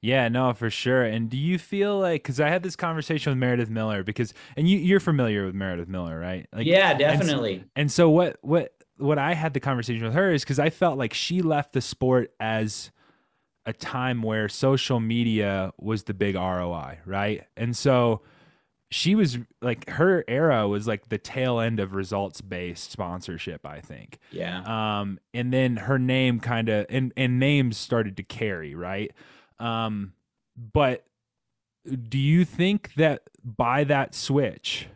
Yeah, 0.00 0.28
no, 0.28 0.54
for 0.54 0.70
sure. 0.70 1.02
And 1.02 1.28
do 1.28 1.36
you 1.36 1.58
feel 1.58 1.98
like 1.98 2.22
because 2.22 2.38
I 2.38 2.48
had 2.48 2.62
this 2.62 2.76
conversation 2.76 3.32
with 3.32 3.38
Meredith 3.38 3.68
Miller 3.68 4.04
because 4.04 4.32
and 4.56 4.68
you 4.68 4.78
you're 4.78 5.00
familiar 5.00 5.44
with 5.44 5.56
Meredith 5.56 5.88
Miller, 5.88 6.18
right? 6.18 6.46
Like, 6.52 6.66
yeah, 6.66 6.94
definitely. 6.94 7.54
And 7.54 7.70
and 7.74 7.92
so 7.92 8.08
what 8.08 8.38
what 8.42 8.72
what 8.98 9.18
I 9.18 9.34
had 9.34 9.54
the 9.54 9.60
conversation 9.60 10.04
with 10.04 10.14
her 10.14 10.30
is 10.32 10.42
because 10.42 10.58
I 10.58 10.70
felt 10.70 10.98
like 10.98 11.14
she 11.14 11.42
left 11.42 11.72
the 11.72 11.80
sport 11.80 12.32
as 12.38 12.90
a 13.66 13.72
time 13.72 14.22
where 14.22 14.48
social 14.48 15.00
media 15.00 15.72
was 15.78 16.04
the 16.04 16.14
big 16.14 16.34
ROI, 16.34 17.00
right? 17.04 17.46
And 17.56 17.76
so 17.76 18.22
she 18.90 19.14
was 19.14 19.38
like 19.60 19.88
her 19.90 20.24
era 20.26 20.66
was 20.66 20.86
like 20.86 21.08
the 21.10 21.18
tail 21.18 21.60
end 21.60 21.78
of 21.78 21.94
results 21.94 22.40
based 22.40 22.90
sponsorship, 22.90 23.66
I 23.66 23.80
think. 23.80 24.18
Yeah. 24.32 24.62
Um, 25.00 25.20
and 25.34 25.52
then 25.52 25.76
her 25.76 25.98
name 25.98 26.40
kind 26.40 26.68
of 26.68 26.86
and 26.88 27.12
and 27.16 27.38
names 27.38 27.76
started 27.76 28.16
to 28.16 28.22
carry, 28.22 28.74
right? 28.74 29.12
Um, 29.58 30.14
but 30.72 31.04
do 32.08 32.18
you 32.18 32.44
think 32.44 32.94
that 32.94 33.22
by 33.44 33.84
that 33.84 34.14
switch, 34.14 34.88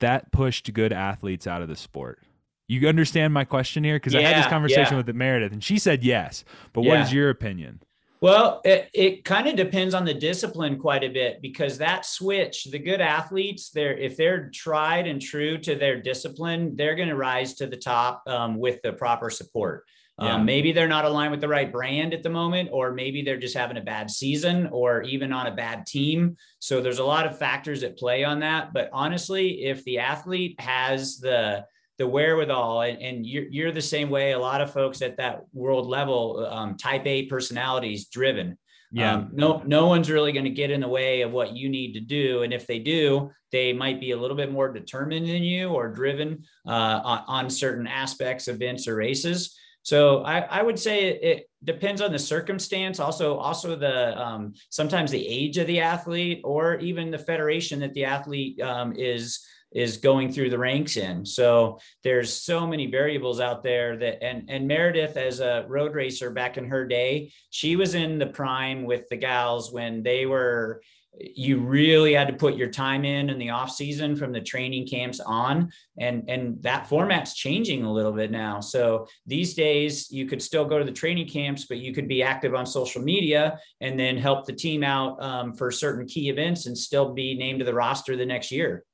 that 0.00 0.32
pushed 0.32 0.72
good 0.72 0.92
athletes 0.92 1.46
out 1.46 1.62
of 1.62 1.68
the 1.68 1.76
sport? 1.76 2.20
You 2.66 2.88
understand 2.88 3.34
my 3.34 3.44
question 3.44 3.84
here? 3.84 3.96
Because 3.96 4.14
yeah, 4.14 4.20
I 4.20 4.22
had 4.22 4.38
this 4.38 4.50
conversation 4.50 4.94
yeah. 4.94 5.02
with 5.02 5.14
Meredith 5.14 5.52
and 5.52 5.62
she 5.62 5.78
said 5.78 6.02
yes. 6.02 6.44
But 6.72 6.82
what 6.82 6.94
yeah. 6.94 7.04
is 7.04 7.12
your 7.12 7.30
opinion? 7.30 7.80
Well, 8.20 8.62
it, 8.64 8.88
it 8.94 9.24
kind 9.26 9.48
of 9.48 9.54
depends 9.54 9.92
on 9.92 10.06
the 10.06 10.14
discipline 10.14 10.78
quite 10.78 11.04
a 11.04 11.08
bit 11.08 11.42
because 11.42 11.76
that 11.76 12.06
switch, 12.06 12.64
the 12.64 12.78
good 12.78 13.02
athletes, 13.02 13.68
they're 13.68 13.94
if 13.98 14.16
they're 14.16 14.48
tried 14.48 15.06
and 15.06 15.20
true 15.20 15.58
to 15.58 15.74
their 15.74 16.00
discipline, 16.00 16.74
they're 16.74 16.94
going 16.94 17.10
to 17.10 17.16
rise 17.16 17.52
to 17.56 17.66
the 17.66 17.76
top 17.76 18.22
um, 18.26 18.56
with 18.56 18.80
the 18.80 18.94
proper 18.94 19.28
support. 19.28 19.84
Yeah. 20.18 20.36
Um, 20.36 20.46
maybe 20.46 20.72
they're 20.72 20.88
not 20.88 21.04
aligned 21.04 21.32
with 21.32 21.42
the 21.42 21.48
right 21.48 21.70
brand 21.70 22.14
at 22.14 22.22
the 22.22 22.30
moment, 22.30 22.70
or 22.72 22.94
maybe 22.94 23.22
they're 23.22 23.36
just 23.36 23.56
having 23.56 23.76
a 23.76 23.82
bad 23.82 24.10
season 24.10 24.68
or 24.68 25.02
even 25.02 25.30
on 25.30 25.48
a 25.48 25.54
bad 25.54 25.84
team. 25.84 26.36
So 26.60 26.80
there's 26.80 27.00
a 27.00 27.04
lot 27.04 27.26
of 27.26 27.36
factors 27.36 27.82
at 27.82 27.98
play 27.98 28.24
on 28.24 28.38
that. 28.40 28.72
But 28.72 28.88
honestly, 28.92 29.64
if 29.64 29.84
the 29.84 29.98
athlete 29.98 30.58
has 30.60 31.18
the 31.18 31.66
the 31.98 32.06
wherewithal 32.06 32.82
and, 32.82 33.00
and 33.00 33.26
you're, 33.26 33.46
you're 33.48 33.72
the 33.72 33.82
same 33.82 34.10
way. 34.10 34.32
A 34.32 34.38
lot 34.38 34.60
of 34.60 34.72
folks 34.72 35.02
at 35.02 35.16
that 35.18 35.42
world 35.52 35.86
level 35.86 36.46
um, 36.50 36.76
type 36.76 37.06
a 37.06 37.26
personalities 37.26 38.06
driven. 38.06 38.58
Yeah. 38.90 39.14
Um, 39.14 39.30
no 39.32 39.60
no 39.66 39.86
one's 39.86 40.08
really 40.08 40.30
going 40.30 40.44
to 40.44 40.50
get 40.50 40.70
in 40.70 40.80
the 40.80 40.88
way 40.88 41.22
of 41.22 41.32
what 41.32 41.56
you 41.56 41.68
need 41.68 41.94
to 41.94 42.00
do. 42.00 42.42
And 42.42 42.52
if 42.52 42.66
they 42.66 42.78
do 42.78 43.32
they 43.54 43.72
might 43.72 44.00
be 44.00 44.10
a 44.10 44.16
little 44.16 44.36
bit 44.36 44.50
more 44.50 44.72
determined 44.72 45.28
than 45.28 45.44
you 45.44 45.68
or 45.68 45.88
driven 45.88 46.42
uh, 46.66 47.00
on, 47.04 47.24
on, 47.28 47.48
certain 47.48 47.86
aspects 47.86 48.48
events 48.48 48.88
or 48.88 48.96
races. 48.96 49.56
So 49.82 50.24
I, 50.24 50.40
I 50.40 50.60
would 50.60 50.76
say 50.76 51.04
it, 51.04 51.22
it, 51.22 51.50
depends 51.62 52.02
on 52.02 52.12
the 52.12 52.18
circumstance 52.18 53.00
also 53.00 53.38
also 53.38 53.74
the 53.74 54.20
um, 54.20 54.52
sometimes 54.68 55.10
the 55.10 55.26
age 55.26 55.56
of 55.56 55.66
the 55.66 55.80
athlete 55.80 56.42
or 56.44 56.74
even 56.76 57.10
the 57.10 57.18
federation 57.18 57.80
that 57.80 57.94
the 57.94 58.04
athlete 58.04 58.60
um, 58.60 58.92
is 58.96 59.46
is 59.74 59.96
going 59.96 60.32
through 60.32 60.50
the 60.50 60.58
ranks 60.58 60.96
in. 60.96 61.26
So 61.26 61.80
there's 62.04 62.32
so 62.32 62.66
many 62.66 62.86
variables 62.86 63.40
out 63.40 63.62
there 63.62 63.96
that 63.98 64.24
and 64.24 64.48
and 64.48 64.68
Meredith 64.68 65.16
as 65.16 65.40
a 65.40 65.66
road 65.68 65.94
racer 65.94 66.30
back 66.30 66.56
in 66.56 66.66
her 66.66 66.86
day, 66.86 67.32
she 67.50 67.76
was 67.76 67.94
in 67.94 68.18
the 68.18 68.26
prime 68.26 68.84
with 68.84 69.08
the 69.08 69.16
gals 69.16 69.72
when 69.72 70.02
they 70.02 70.26
were 70.26 70.80
you 71.16 71.60
really 71.60 72.14
had 72.14 72.26
to 72.26 72.34
put 72.34 72.56
your 72.56 72.68
time 72.68 73.04
in 73.04 73.30
in 73.30 73.38
the 73.38 73.50
off 73.50 73.70
season 73.70 74.16
from 74.16 74.32
the 74.32 74.40
training 74.40 74.86
camps 74.86 75.20
on. 75.20 75.70
And 75.98 76.28
and 76.28 76.62
that 76.62 76.88
format's 76.88 77.34
changing 77.34 77.84
a 77.84 77.92
little 77.92 78.12
bit 78.12 78.30
now. 78.30 78.60
So 78.60 79.06
these 79.26 79.54
days 79.54 80.10
you 80.10 80.26
could 80.26 80.42
still 80.42 80.64
go 80.64 80.78
to 80.78 80.84
the 80.84 80.92
training 80.92 81.28
camps 81.28 81.66
but 81.66 81.78
you 81.78 81.92
could 81.92 82.08
be 82.08 82.22
active 82.22 82.54
on 82.54 82.66
social 82.66 83.02
media 83.02 83.58
and 83.80 83.98
then 83.98 84.16
help 84.16 84.46
the 84.46 84.52
team 84.52 84.82
out 84.82 85.22
um, 85.22 85.52
for 85.52 85.70
certain 85.70 86.06
key 86.06 86.30
events 86.30 86.66
and 86.66 86.76
still 86.76 87.12
be 87.12 87.36
named 87.36 87.60
to 87.60 87.64
the 87.64 87.74
roster 87.74 88.16
the 88.16 88.26
next 88.26 88.50
year 88.50 88.84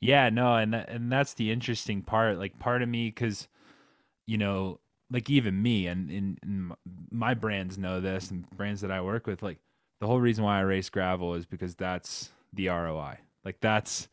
yeah 0.00 0.28
no 0.28 0.56
and 0.56 0.74
and 0.74 1.10
that's 1.10 1.34
the 1.34 1.50
interesting 1.50 2.02
part 2.02 2.38
like 2.38 2.58
part 2.58 2.82
of 2.82 2.88
me 2.88 3.08
because 3.08 3.48
you 4.26 4.38
know 4.38 4.78
like 5.10 5.30
even 5.30 5.62
me 5.62 5.86
and, 5.86 6.10
and, 6.10 6.38
and 6.42 6.72
my 7.10 7.32
brands 7.32 7.78
know 7.78 8.00
this 8.00 8.30
and 8.30 8.48
brands 8.50 8.82
that 8.82 8.90
i 8.90 9.00
work 9.00 9.26
with 9.26 9.42
like 9.42 9.58
the 10.00 10.06
whole 10.06 10.20
reason 10.20 10.44
why 10.44 10.58
I 10.58 10.62
race 10.62 10.90
gravel 10.90 11.34
is 11.34 11.46
because 11.46 11.74
that's 11.74 12.30
the 12.52 12.68
ROI. 12.68 13.18
Like 13.44 13.60
that's, 13.60 14.08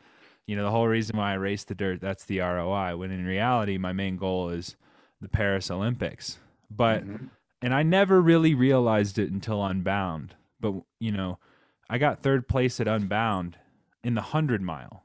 you 0.48 0.56
know, 0.56 0.64
the 0.64 0.72
whole 0.72 0.88
reason 0.88 1.18
why 1.18 1.32
I 1.32 1.36
race 1.36 1.64
the 1.64 1.76
dirt, 1.76 2.02
that's 2.02 2.26
the 2.26 2.40
ROI. 2.40 2.98
When 2.98 3.12
in 3.12 3.26
reality, 3.26 3.78
my 3.78 3.94
main 3.94 4.18
goal 4.18 4.50
is 4.50 4.76
the 5.22 5.30
Paris 5.30 5.70
Olympics. 5.70 6.40
But, 6.70 7.04
mm-hmm. 7.04 7.26
and 7.62 7.74
I 7.74 7.84
never 7.84 8.22
really 8.22 8.54
realized 8.54 9.20
it 9.20 9.32
until 9.32 9.64
Unbound. 9.64 10.36
But, 10.60 10.74
you 11.00 11.12
know, 11.12 11.38
I 11.90 11.98
got 11.98 12.24
third 12.24 12.48
place 12.48 12.80
at 12.80 12.88
Unbound 12.88 13.58
in 14.04 14.16
the 14.16 14.22
100 14.22 14.62
mile. 14.62 15.04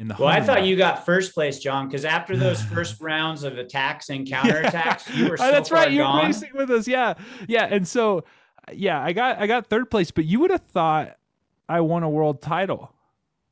In 0.00 0.08
the 0.08 0.16
well, 0.18 0.28
I 0.28 0.40
thought 0.40 0.64
you 0.64 0.76
got 0.76 1.04
first 1.04 1.34
place, 1.34 1.58
John, 1.58 1.86
because 1.86 2.06
after 2.06 2.34
those 2.34 2.62
first 2.74 2.98
rounds 3.02 3.44
of 3.44 3.58
attacks 3.58 4.08
and 4.08 4.26
counterattacks, 4.26 5.10
yeah. 5.10 5.14
you 5.14 5.28
were 5.28 5.34
oh, 5.38 5.44
so 5.44 5.50
That's 5.50 5.70
right. 5.70 5.92
You're 5.92 6.16
racing 6.16 6.52
with 6.54 6.70
us. 6.70 6.88
Yeah. 6.88 7.14
Yeah. 7.46 7.66
And 7.70 7.86
so, 7.86 8.20
uh, 8.66 8.72
yeah, 8.72 9.00
I 9.00 9.12
got 9.12 9.38
I 9.38 9.46
got 9.46 9.66
third 9.66 9.90
place, 9.90 10.10
but 10.10 10.24
you 10.24 10.40
would 10.40 10.50
have 10.50 10.62
thought 10.62 11.18
I 11.68 11.82
won 11.82 12.02
a 12.02 12.08
world 12.08 12.40
title. 12.40 12.94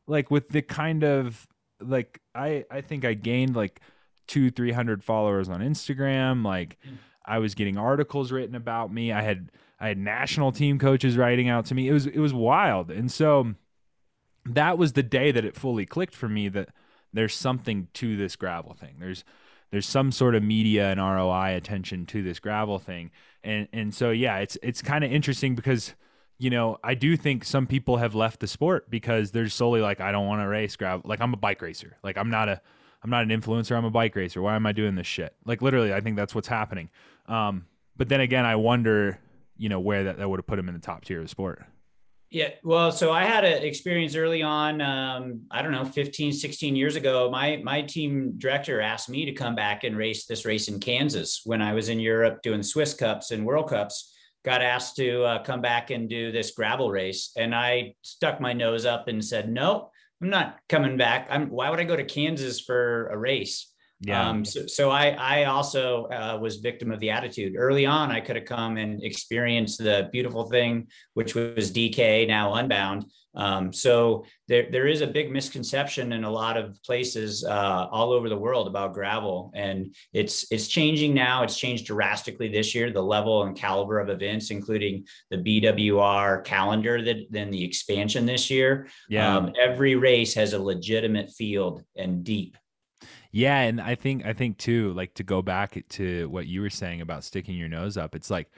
Like 0.06 0.30
with 0.30 0.48
the 0.48 0.62
kind 0.62 1.04
of 1.04 1.46
like 1.80 2.22
I 2.34 2.64
I 2.70 2.80
think 2.80 3.04
I 3.04 3.12
gained 3.12 3.54
like 3.54 3.82
two, 4.26 4.50
three 4.50 4.72
hundred 4.72 5.04
followers 5.04 5.50
on 5.50 5.60
Instagram. 5.60 6.46
Like 6.46 6.78
hmm. 6.82 6.94
I 7.26 7.40
was 7.40 7.54
getting 7.54 7.76
articles 7.76 8.32
written 8.32 8.54
about 8.54 8.90
me. 8.90 9.12
I 9.12 9.20
had 9.20 9.52
I 9.78 9.88
had 9.88 9.98
national 9.98 10.52
team 10.52 10.78
coaches 10.78 11.18
writing 11.18 11.50
out 11.50 11.66
to 11.66 11.74
me. 11.74 11.88
It 11.88 11.92
was 11.92 12.06
it 12.06 12.18
was 12.18 12.32
wild. 12.32 12.90
And 12.90 13.12
so 13.12 13.52
that 14.54 14.78
was 14.78 14.92
the 14.92 15.02
day 15.02 15.30
that 15.30 15.44
it 15.44 15.56
fully 15.56 15.86
clicked 15.86 16.14
for 16.14 16.28
me 16.28 16.48
that 16.48 16.70
there's 17.12 17.34
something 17.34 17.88
to 17.94 18.16
this 18.16 18.36
gravel 18.36 18.74
thing. 18.74 18.96
There's 19.00 19.24
there's 19.70 19.86
some 19.86 20.12
sort 20.12 20.34
of 20.34 20.42
media 20.42 20.90
and 20.90 20.98
ROI 20.98 21.54
attention 21.54 22.06
to 22.06 22.22
this 22.22 22.40
gravel 22.40 22.78
thing. 22.78 23.10
And 23.42 23.68
and 23.72 23.94
so 23.94 24.10
yeah, 24.10 24.38
it's 24.38 24.56
it's 24.62 24.82
kind 24.82 25.04
of 25.04 25.12
interesting 25.12 25.54
because 25.54 25.94
you 26.40 26.50
know, 26.50 26.78
I 26.84 26.94
do 26.94 27.16
think 27.16 27.44
some 27.44 27.66
people 27.66 27.96
have 27.96 28.14
left 28.14 28.38
the 28.38 28.46
sport 28.46 28.88
because 28.88 29.32
they're 29.32 29.48
solely 29.48 29.80
like 29.80 30.00
I 30.00 30.12
don't 30.12 30.26
want 30.26 30.40
to 30.42 30.48
race 30.48 30.76
gravel. 30.76 31.02
Like 31.08 31.20
I'm 31.20 31.34
a 31.34 31.36
bike 31.38 31.60
racer. 31.62 31.96
Like 32.02 32.16
I'm 32.16 32.30
not 32.30 32.48
a 32.48 32.60
I'm 33.02 33.10
not 33.10 33.22
an 33.22 33.28
influencer, 33.28 33.76
I'm 33.76 33.84
a 33.84 33.90
bike 33.90 34.16
racer. 34.16 34.42
Why 34.42 34.56
am 34.56 34.66
I 34.66 34.72
doing 34.72 34.94
this 34.94 35.06
shit? 35.06 35.34
Like 35.44 35.62
literally, 35.62 35.92
I 35.92 36.00
think 36.00 36.16
that's 36.16 36.34
what's 36.34 36.48
happening. 36.48 36.90
Um, 37.26 37.66
but 37.96 38.08
then 38.08 38.20
again, 38.20 38.44
I 38.44 38.56
wonder, 38.56 39.18
you 39.56 39.68
know, 39.68 39.80
where 39.80 40.04
that, 40.04 40.18
that 40.18 40.28
would 40.28 40.38
have 40.38 40.46
put 40.46 40.58
him 40.58 40.68
in 40.68 40.74
the 40.74 40.80
top 40.80 41.04
tier 41.04 41.20
of 41.20 41.30
sport. 41.30 41.64
Yeah, 42.30 42.50
well, 42.62 42.92
so 42.92 43.10
I 43.10 43.24
had 43.24 43.44
an 43.44 43.62
experience 43.62 44.14
early 44.14 44.42
on, 44.42 44.82
um, 44.82 45.46
I 45.50 45.62
don't 45.62 45.72
know, 45.72 45.86
15, 45.86 46.32
16 46.32 46.76
years 46.76 46.94
ago. 46.94 47.30
My 47.30 47.56
my 47.64 47.80
team 47.80 48.34
director 48.36 48.82
asked 48.82 49.08
me 49.08 49.24
to 49.24 49.32
come 49.32 49.54
back 49.54 49.82
and 49.84 49.96
race 49.96 50.26
this 50.26 50.44
race 50.44 50.68
in 50.68 50.78
Kansas 50.78 51.40
when 51.44 51.62
I 51.62 51.72
was 51.72 51.88
in 51.88 51.98
Europe 51.98 52.42
doing 52.42 52.62
Swiss 52.62 52.92
Cups 52.92 53.30
and 53.30 53.46
World 53.46 53.70
Cups. 53.70 54.12
Got 54.44 54.60
asked 54.60 54.96
to 54.96 55.22
uh, 55.22 55.42
come 55.42 55.62
back 55.62 55.90
and 55.90 56.08
do 56.08 56.30
this 56.30 56.50
gravel 56.50 56.90
race, 56.90 57.32
and 57.36 57.54
I 57.54 57.94
stuck 58.02 58.42
my 58.42 58.52
nose 58.52 58.84
up 58.84 59.08
and 59.08 59.24
said, 59.24 59.50
"No, 59.50 59.90
I'm 60.20 60.28
not 60.28 60.58
coming 60.68 60.98
back. 60.98 61.28
I'm. 61.30 61.48
Why 61.48 61.70
would 61.70 61.80
I 61.80 61.84
go 61.84 61.96
to 61.96 62.04
Kansas 62.04 62.60
for 62.60 63.08
a 63.08 63.16
race?" 63.16 63.72
Yeah. 64.00 64.28
Um, 64.28 64.44
so, 64.44 64.66
so 64.66 64.90
I, 64.90 65.10
I 65.10 65.44
also 65.44 66.04
uh, 66.04 66.38
was 66.40 66.56
victim 66.56 66.92
of 66.92 67.00
the 67.00 67.10
attitude 67.10 67.54
early 67.56 67.84
on. 67.84 68.12
I 68.12 68.20
could 68.20 68.36
have 68.36 68.44
come 68.44 68.76
and 68.76 69.02
experienced 69.02 69.78
the 69.78 70.08
beautiful 70.12 70.48
thing, 70.48 70.86
which 71.14 71.34
was 71.34 71.72
DK 71.72 72.28
now 72.28 72.54
Unbound. 72.54 73.06
Um, 73.34 73.72
so 73.72 74.24
there, 74.48 74.68
there 74.70 74.86
is 74.86 75.00
a 75.00 75.06
big 75.06 75.30
misconception 75.30 76.12
in 76.12 76.24
a 76.24 76.30
lot 76.30 76.56
of 76.56 76.80
places 76.82 77.44
uh, 77.44 77.86
all 77.90 78.12
over 78.12 78.28
the 78.28 78.36
world 78.36 78.66
about 78.66 78.94
gravel, 78.94 79.52
and 79.54 79.94
it's 80.12 80.50
it's 80.50 80.66
changing 80.66 81.14
now. 81.14 81.44
It's 81.44 81.56
changed 81.56 81.86
drastically 81.86 82.48
this 82.48 82.74
year. 82.74 82.90
The 82.90 83.02
level 83.02 83.44
and 83.44 83.56
caliber 83.56 84.00
of 84.00 84.08
events, 84.08 84.50
including 84.50 85.06
the 85.30 85.36
BWR 85.36 86.42
calendar, 86.44 87.02
that 87.02 87.26
then 87.30 87.50
the 87.50 87.62
expansion 87.62 88.26
this 88.26 88.50
year. 88.50 88.88
Yeah, 89.08 89.36
um, 89.36 89.52
every 89.60 89.94
race 89.94 90.34
has 90.34 90.52
a 90.52 90.58
legitimate 90.58 91.30
field 91.30 91.84
and 91.96 92.24
deep 92.24 92.56
yeah, 93.30 93.60
and 93.60 93.80
I 93.80 93.94
think 93.94 94.24
I 94.24 94.32
think 94.32 94.58
too, 94.58 94.92
like 94.94 95.14
to 95.14 95.22
go 95.22 95.42
back 95.42 95.82
to 95.90 96.28
what 96.28 96.46
you 96.46 96.62
were 96.62 96.70
saying 96.70 97.00
about 97.00 97.24
sticking 97.24 97.56
your 97.56 97.68
nose 97.68 97.96
up, 97.96 98.14
it's 98.14 98.30
like 98.30 98.48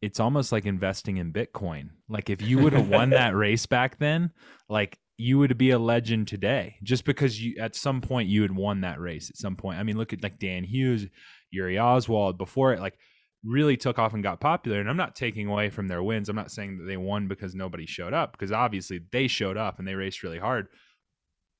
it's 0.00 0.20
almost 0.20 0.52
like 0.52 0.66
investing 0.66 1.16
in 1.16 1.32
Bitcoin. 1.32 1.90
Like 2.08 2.30
if 2.30 2.40
you 2.40 2.58
would 2.58 2.72
have 2.72 2.88
won 2.88 3.10
that 3.10 3.34
race 3.34 3.66
back 3.66 3.98
then, 3.98 4.30
like 4.68 4.98
you 5.18 5.38
would 5.38 5.56
be 5.56 5.70
a 5.70 5.78
legend 5.78 6.28
today 6.28 6.76
just 6.82 7.04
because 7.04 7.42
you 7.42 7.56
at 7.58 7.74
some 7.74 8.00
point 8.00 8.28
you 8.28 8.42
had 8.42 8.54
won 8.54 8.82
that 8.82 9.00
race 9.00 9.30
at 9.30 9.36
some 9.36 9.56
point. 9.56 9.78
I 9.78 9.82
mean, 9.82 9.96
look 9.96 10.12
at 10.12 10.22
like 10.22 10.38
Dan 10.38 10.62
Hughes, 10.62 11.06
Yuri 11.50 11.74
Hauswald 11.74 12.38
before 12.38 12.74
it 12.74 12.80
like 12.80 12.98
really 13.42 13.76
took 13.76 13.98
off 13.98 14.14
and 14.14 14.22
got 14.22 14.40
popular. 14.40 14.78
And 14.78 14.88
I'm 14.88 14.96
not 14.96 15.16
taking 15.16 15.48
away 15.48 15.70
from 15.70 15.88
their 15.88 16.02
wins. 16.02 16.28
I'm 16.28 16.36
not 16.36 16.50
saying 16.50 16.78
that 16.78 16.84
they 16.84 16.96
won 16.96 17.26
because 17.26 17.54
nobody 17.54 17.86
showed 17.86 18.12
up 18.12 18.32
because 18.32 18.52
obviously 18.52 19.00
they 19.10 19.26
showed 19.26 19.56
up 19.56 19.78
and 19.78 19.88
they 19.88 19.94
raced 19.94 20.22
really 20.22 20.38
hard 20.38 20.68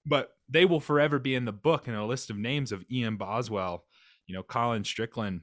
but 0.06 0.30
they 0.48 0.64
will 0.64 0.80
forever 0.80 1.18
be 1.18 1.34
in 1.34 1.44
the 1.44 1.52
book 1.52 1.88
in 1.88 1.94
a 1.94 2.06
list 2.06 2.30
of 2.30 2.36
names 2.36 2.72
of 2.72 2.84
Ian 2.90 3.16
Boswell, 3.16 3.84
you 4.26 4.34
know, 4.34 4.42
Colin 4.42 4.84
Strickland. 4.84 5.42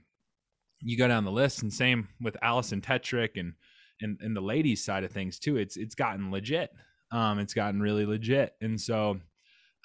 You 0.80 0.98
go 0.98 1.08
down 1.08 1.26
the 1.26 1.32
list, 1.32 1.62
and 1.62 1.72
same 1.72 2.10
with 2.22 2.38
Alison 2.42 2.82
Tetrick 2.82 3.38
and 3.38 3.54
and 4.02 4.20
and 4.22 4.36
the 4.36 4.42
ladies 4.42 4.84
side 4.84 5.04
of 5.04 5.12
things 5.12 5.40
too. 5.40 5.58
It's 5.58 5.78
it's 5.78 5.96
gotten 5.96 6.32
legit. 6.32 6.72
Um, 7.12 7.40
it's 7.40 7.54
gotten 7.54 7.82
really 7.82 8.06
legit, 8.06 8.54
and 8.62 8.80
so 8.80 9.20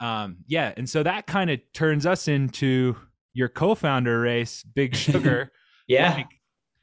um, 0.01 0.39
yeah, 0.47 0.73
and 0.77 0.89
so 0.89 1.03
that 1.03 1.27
kind 1.27 1.51
of 1.51 1.61
turns 1.73 2.07
us 2.07 2.29
into 2.29 2.97
your 3.33 3.49
co-founder 3.49 4.21
race, 4.21 4.63
Big 4.63 4.95
Sugar. 4.95 5.53
yeah, 5.89 6.15
like, 6.15 6.29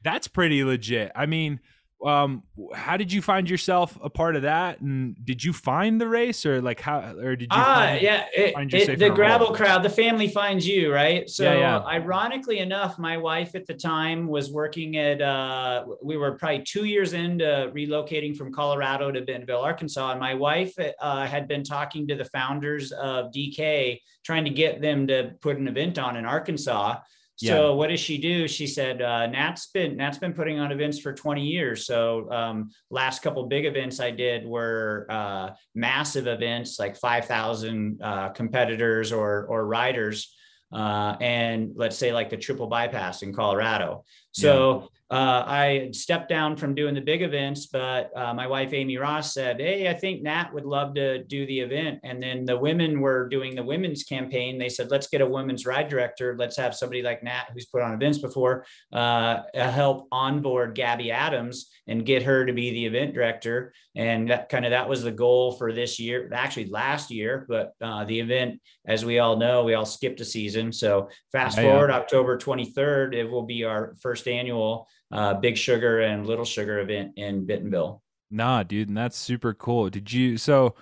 that's 0.02 0.28
pretty 0.28 0.64
legit. 0.64 1.12
I 1.14 1.26
mean, 1.26 1.60
um 2.04 2.42
how 2.74 2.96
did 2.96 3.10
you 3.10 3.22
find 3.22 3.48
yourself 3.48 3.98
a 4.02 4.10
part 4.10 4.36
of 4.36 4.42
that? 4.42 4.80
And 4.80 5.16
did 5.24 5.42
you 5.42 5.52
find 5.52 5.98
the 5.98 6.06
race 6.06 6.44
or 6.44 6.60
like 6.60 6.80
how 6.80 6.98
or 7.16 7.36
did 7.36 7.44
you 7.44 7.58
ah 7.58 7.74
find, 7.76 8.02
yeah 8.02 8.26
it, 8.36 8.54
it, 8.74 8.98
the 8.98 9.08
gravel 9.08 9.54
crowd 9.54 9.82
the 9.82 9.90
family 9.90 10.28
finds 10.28 10.66
you 10.68 10.92
right? 10.92 11.28
So 11.28 11.44
yeah, 11.44 11.58
yeah. 11.58 11.78
ironically 11.80 12.58
enough 12.58 12.98
my 12.98 13.16
wife 13.16 13.54
at 13.54 13.66
the 13.66 13.74
time 13.74 14.28
was 14.28 14.52
working 14.52 14.98
at 14.98 15.22
uh 15.22 15.86
we 16.02 16.18
were 16.18 16.32
probably 16.32 16.62
two 16.62 16.84
years 16.84 17.14
into 17.14 17.72
relocating 17.74 18.36
from 18.36 18.52
colorado 18.52 19.10
to 19.10 19.22
bentonville 19.22 19.60
arkansas 19.60 20.10
and 20.10 20.20
my 20.20 20.34
wife 20.34 20.74
uh, 21.00 21.26
had 21.26 21.48
been 21.48 21.64
talking 21.64 22.06
to 22.08 22.14
the 22.14 22.24
founders 22.26 22.92
of 22.92 23.32
dk 23.32 24.00
trying 24.24 24.44
to 24.44 24.50
get 24.50 24.80
them 24.80 25.06
to 25.06 25.32
put 25.40 25.56
an 25.56 25.68
event 25.68 25.98
on 25.98 26.16
in 26.16 26.26
arkansas 26.26 26.96
so 27.36 27.68
yeah. 27.68 27.74
what 27.74 27.88
does 27.90 28.00
she 28.00 28.16
do? 28.16 28.48
She 28.48 28.66
said, 28.66 29.02
uh, 29.02 29.26
Nat's 29.26 29.66
been 29.66 29.96
Nat's 29.96 30.16
been 30.16 30.32
putting 30.32 30.58
on 30.58 30.72
events 30.72 30.98
for 30.98 31.12
20 31.12 31.44
years. 31.44 31.86
So 31.86 32.30
um, 32.30 32.70
last 32.90 33.22
couple 33.22 33.46
big 33.46 33.66
events 33.66 34.00
I 34.00 34.10
did 34.10 34.46
were 34.46 35.06
uh, 35.10 35.50
massive 35.74 36.26
events, 36.26 36.78
like 36.78 36.96
5,000 36.96 38.00
uh, 38.02 38.28
competitors 38.30 39.12
or 39.12 39.46
or 39.50 39.66
riders, 39.66 40.34
uh, 40.72 41.16
and 41.20 41.72
let's 41.76 41.98
say 41.98 42.10
like 42.10 42.30
the 42.30 42.38
triple 42.38 42.68
bypass 42.68 43.22
in 43.22 43.34
Colorado. 43.34 44.04
So 44.32 44.88
uh, 45.08 45.44
I 45.46 45.90
stepped 45.92 46.28
down 46.28 46.56
from 46.56 46.74
doing 46.74 46.92
the 46.92 47.00
big 47.00 47.22
events, 47.22 47.66
but 47.66 48.10
uh, 48.16 48.34
my 48.34 48.48
wife 48.48 48.72
Amy 48.72 48.96
Ross 48.96 49.32
said, 49.32 49.60
"Hey, 49.60 49.88
I 49.88 49.94
think 49.94 50.22
Nat 50.22 50.52
would 50.52 50.64
love 50.64 50.94
to 50.94 51.22
do 51.22 51.46
the 51.46 51.60
event." 51.60 52.00
And 52.02 52.20
then 52.20 52.44
the 52.44 52.58
women 52.58 53.00
were 53.00 53.28
doing 53.28 53.54
the 53.54 53.62
women's 53.62 54.02
campaign. 54.02 54.58
They 54.58 54.68
said, 54.68 54.90
"Let's 54.90 55.06
get 55.06 55.20
a 55.20 55.26
women's 55.26 55.64
ride 55.64 55.88
director. 55.88 56.34
Let's 56.36 56.56
have 56.56 56.74
somebody 56.74 57.02
like 57.02 57.22
Nat, 57.22 57.50
who's 57.54 57.66
put 57.66 57.82
on 57.82 57.94
events 57.94 58.18
before, 58.18 58.66
uh, 58.92 59.42
help 59.54 60.08
onboard 60.10 60.74
Gabby 60.74 61.12
Adams 61.12 61.70
and 61.86 62.04
get 62.04 62.24
her 62.24 62.44
to 62.44 62.52
be 62.52 62.70
the 62.70 62.86
event 62.86 63.14
director." 63.14 63.72
And 63.94 64.28
that 64.30 64.48
kind 64.48 64.64
of 64.64 64.72
that 64.72 64.88
was 64.88 65.04
the 65.04 65.12
goal 65.12 65.52
for 65.52 65.72
this 65.72 66.00
year, 66.00 66.28
actually 66.34 66.66
last 66.66 67.12
year. 67.12 67.46
But 67.48 67.74
uh, 67.80 68.04
the 68.06 68.18
event, 68.18 68.60
as 68.84 69.04
we 69.04 69.20
all 69.20 69.36
know, 69.36 69.62
we 69.62 69.74
all 69.74 69.86
skipped 69.86 70.20
a 70.20 70.24
season. 70.24 70.72
So 70.72 71.10
fast 71.30 71.60
forward, 71.60 71.92
October 71.92 72.36
23rd, 72.36 73.14
it 73.14 73.30
will 73.30 73.44
be 73.44 73.62
our 73.62 73.94
first 74.02 74.26
annual 74.26 74.88
uh, 75.12 75.34
Big 75.34 75.56
Sugar 75.56 76.00
and 76.00 76.26
Little 76.26 76.44
Sugar 76.44 76.80
event 76.80 77.12
in 77.16 77.46
Bentonville. 77.46 78.02
Nah, 78.30 78.62
dude, 78.62 78.88
and 78.88 78.96
that's 78.96 79.16
super 79.16 79.54
cool. 79.54 79.88
Did 79.90 80.12
you 80.12 80.36
so? 80.36 80.74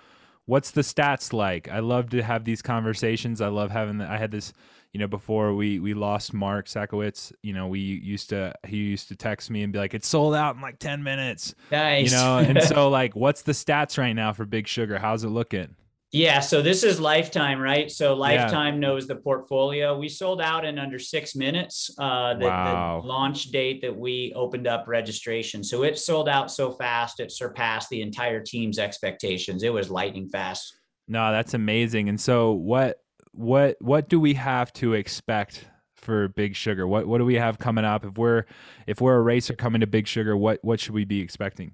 what's 0.47 0.71
the 0.71 0.83
stats 0.83 1.33
like? 1.33 1.69
I 1.69 1.81
love 1.81 2.11
to 2.11 2.23
have 2.23 2.45
these 2.45 2.63
conversations. 2.63 3.41
I 3.41 3.49
love 3.49 3.71
having. 3.71 3.99
The, 3.99 4.11
I 4.11 4.17
had 4.17 4.31
this, 4.31 4.53
you 4.93 5.01
know, 5.01 5.07
before 5.07 5.55
we 5.55 5.79
we 5.79 5.95
lost 5.95 6.35
Mark 6.35 6.67
Sakowitz. 6.67 7.33
You 7.43 7.53
know, 7.53 7.69
we 7.69 7.81
used 7.81 8.31
to 8.31 8.55
he 8.67 8.77
used 8.77 9.09
to 9.09 9.17
text 9.17 9.51
me 9.51 9.63
and 9.63 9.73
be 9.73 9.79
like, 9.79 9.95
"It's 9.95 10.09
sold 10.09 10.35
out 10.35 10.57
in 10.57 10.63
like 10.63 10.79
ten 10.79 11.03
minutes." 11.03 11.55
Nice. 11.71 12.11
You 12.11 12.17
know, 12.17 12.39
and 12.39 12.63
so 12.63 12.89
like, 12.91 13.15
what's 13.17 13.43
the 13.43 13.53
stats 13.53 13.99
right 13.99 14.13
now 14.13 14.33
for 14.33 14.45
Big 14.45 14.67
Sugar? 14.67 14.99
How's 14.99 15.25
it 15.25 15.29
looking? 15.29 15.77
Yeah, 16.15 16.39
so 16.39 16.63
this 16.63 16.85
is 16.85 17.01
Lifetime, 17.01 17.59
right? 17.59 17.91
So 17.91 18.15
Lifetime 18.15 18.75
yeah. 18.75 18.81
knows 18.81 19.09
the 19.09 19.17
portfolio. 19.17 19.99
We 19.99 20.09
sold 20.09 20.41
out 20.41 20.65
in 20.65 20.79
under 20.79 20.97
six 20.97 21.35
minutes. 21.35 21.91
Uh, 21.99 22.35
the, 22.35 22.45
wow. 22.45 23.01
the, 23.01 23.09
launch 23.09 23.47
date 23.47 23.83
that 23.83 23.97
we 23.97 24.33
opened 24.37 24.69
up 24.69 24.85
registration, 24.87 25.65
so 25.65 25.83
it 25.83 25.99
sold 25.99 26.29
out 26.29 26.53
so 26.53 26.71
fast 26.71 27.19
it 27.19 27.33
surpassed 27.33 27.89
the 27.89 28.01
entire 28.01 28.41
team's 28.41 28.79
expectations. 28.79 29.65
It 29.65 29.73
was 29.73 29.91
lightning 29.91 30.29
fast. 30.29 30.79
No, 31.09 31.33
that's 31.33 31.53
amazing. 31.53 32.09
And 32.09 32.21
so, 32.21 32.53
what 32.53 33.01
what 33.33 33.77
what 33.81 34.09
do 34.09 34.21
we 34.21 34.35
have 34.35 34.73
to 34.75 34.93
expect 34.93 35.67
for 35.97 36.29
Big 36.29 36.55
Sugar? 36.55 36.87
What 36.87 37.09
what 37.09 37.19
do 37.19 37.25
we 37.25 37.35
have 37.35 37.59
coming 37.59 37.85
up? 37.85 38.05
If 38.05 38.17
we're 38.17 38.45
if 38.87 39.01
we're 39.01 39.17
a 39.17 39.23
racer 39.23 39.55
coming 39.55 39.81
to 39.81 39.89
Big 39.89 40.07
Sugar, 40.07 40.37
what 40.37 40.61
what 40.63 40.79
should 40.79 40.95
we 40.95 41.05
be 41.05 41.21
expecting? 41.21 41.73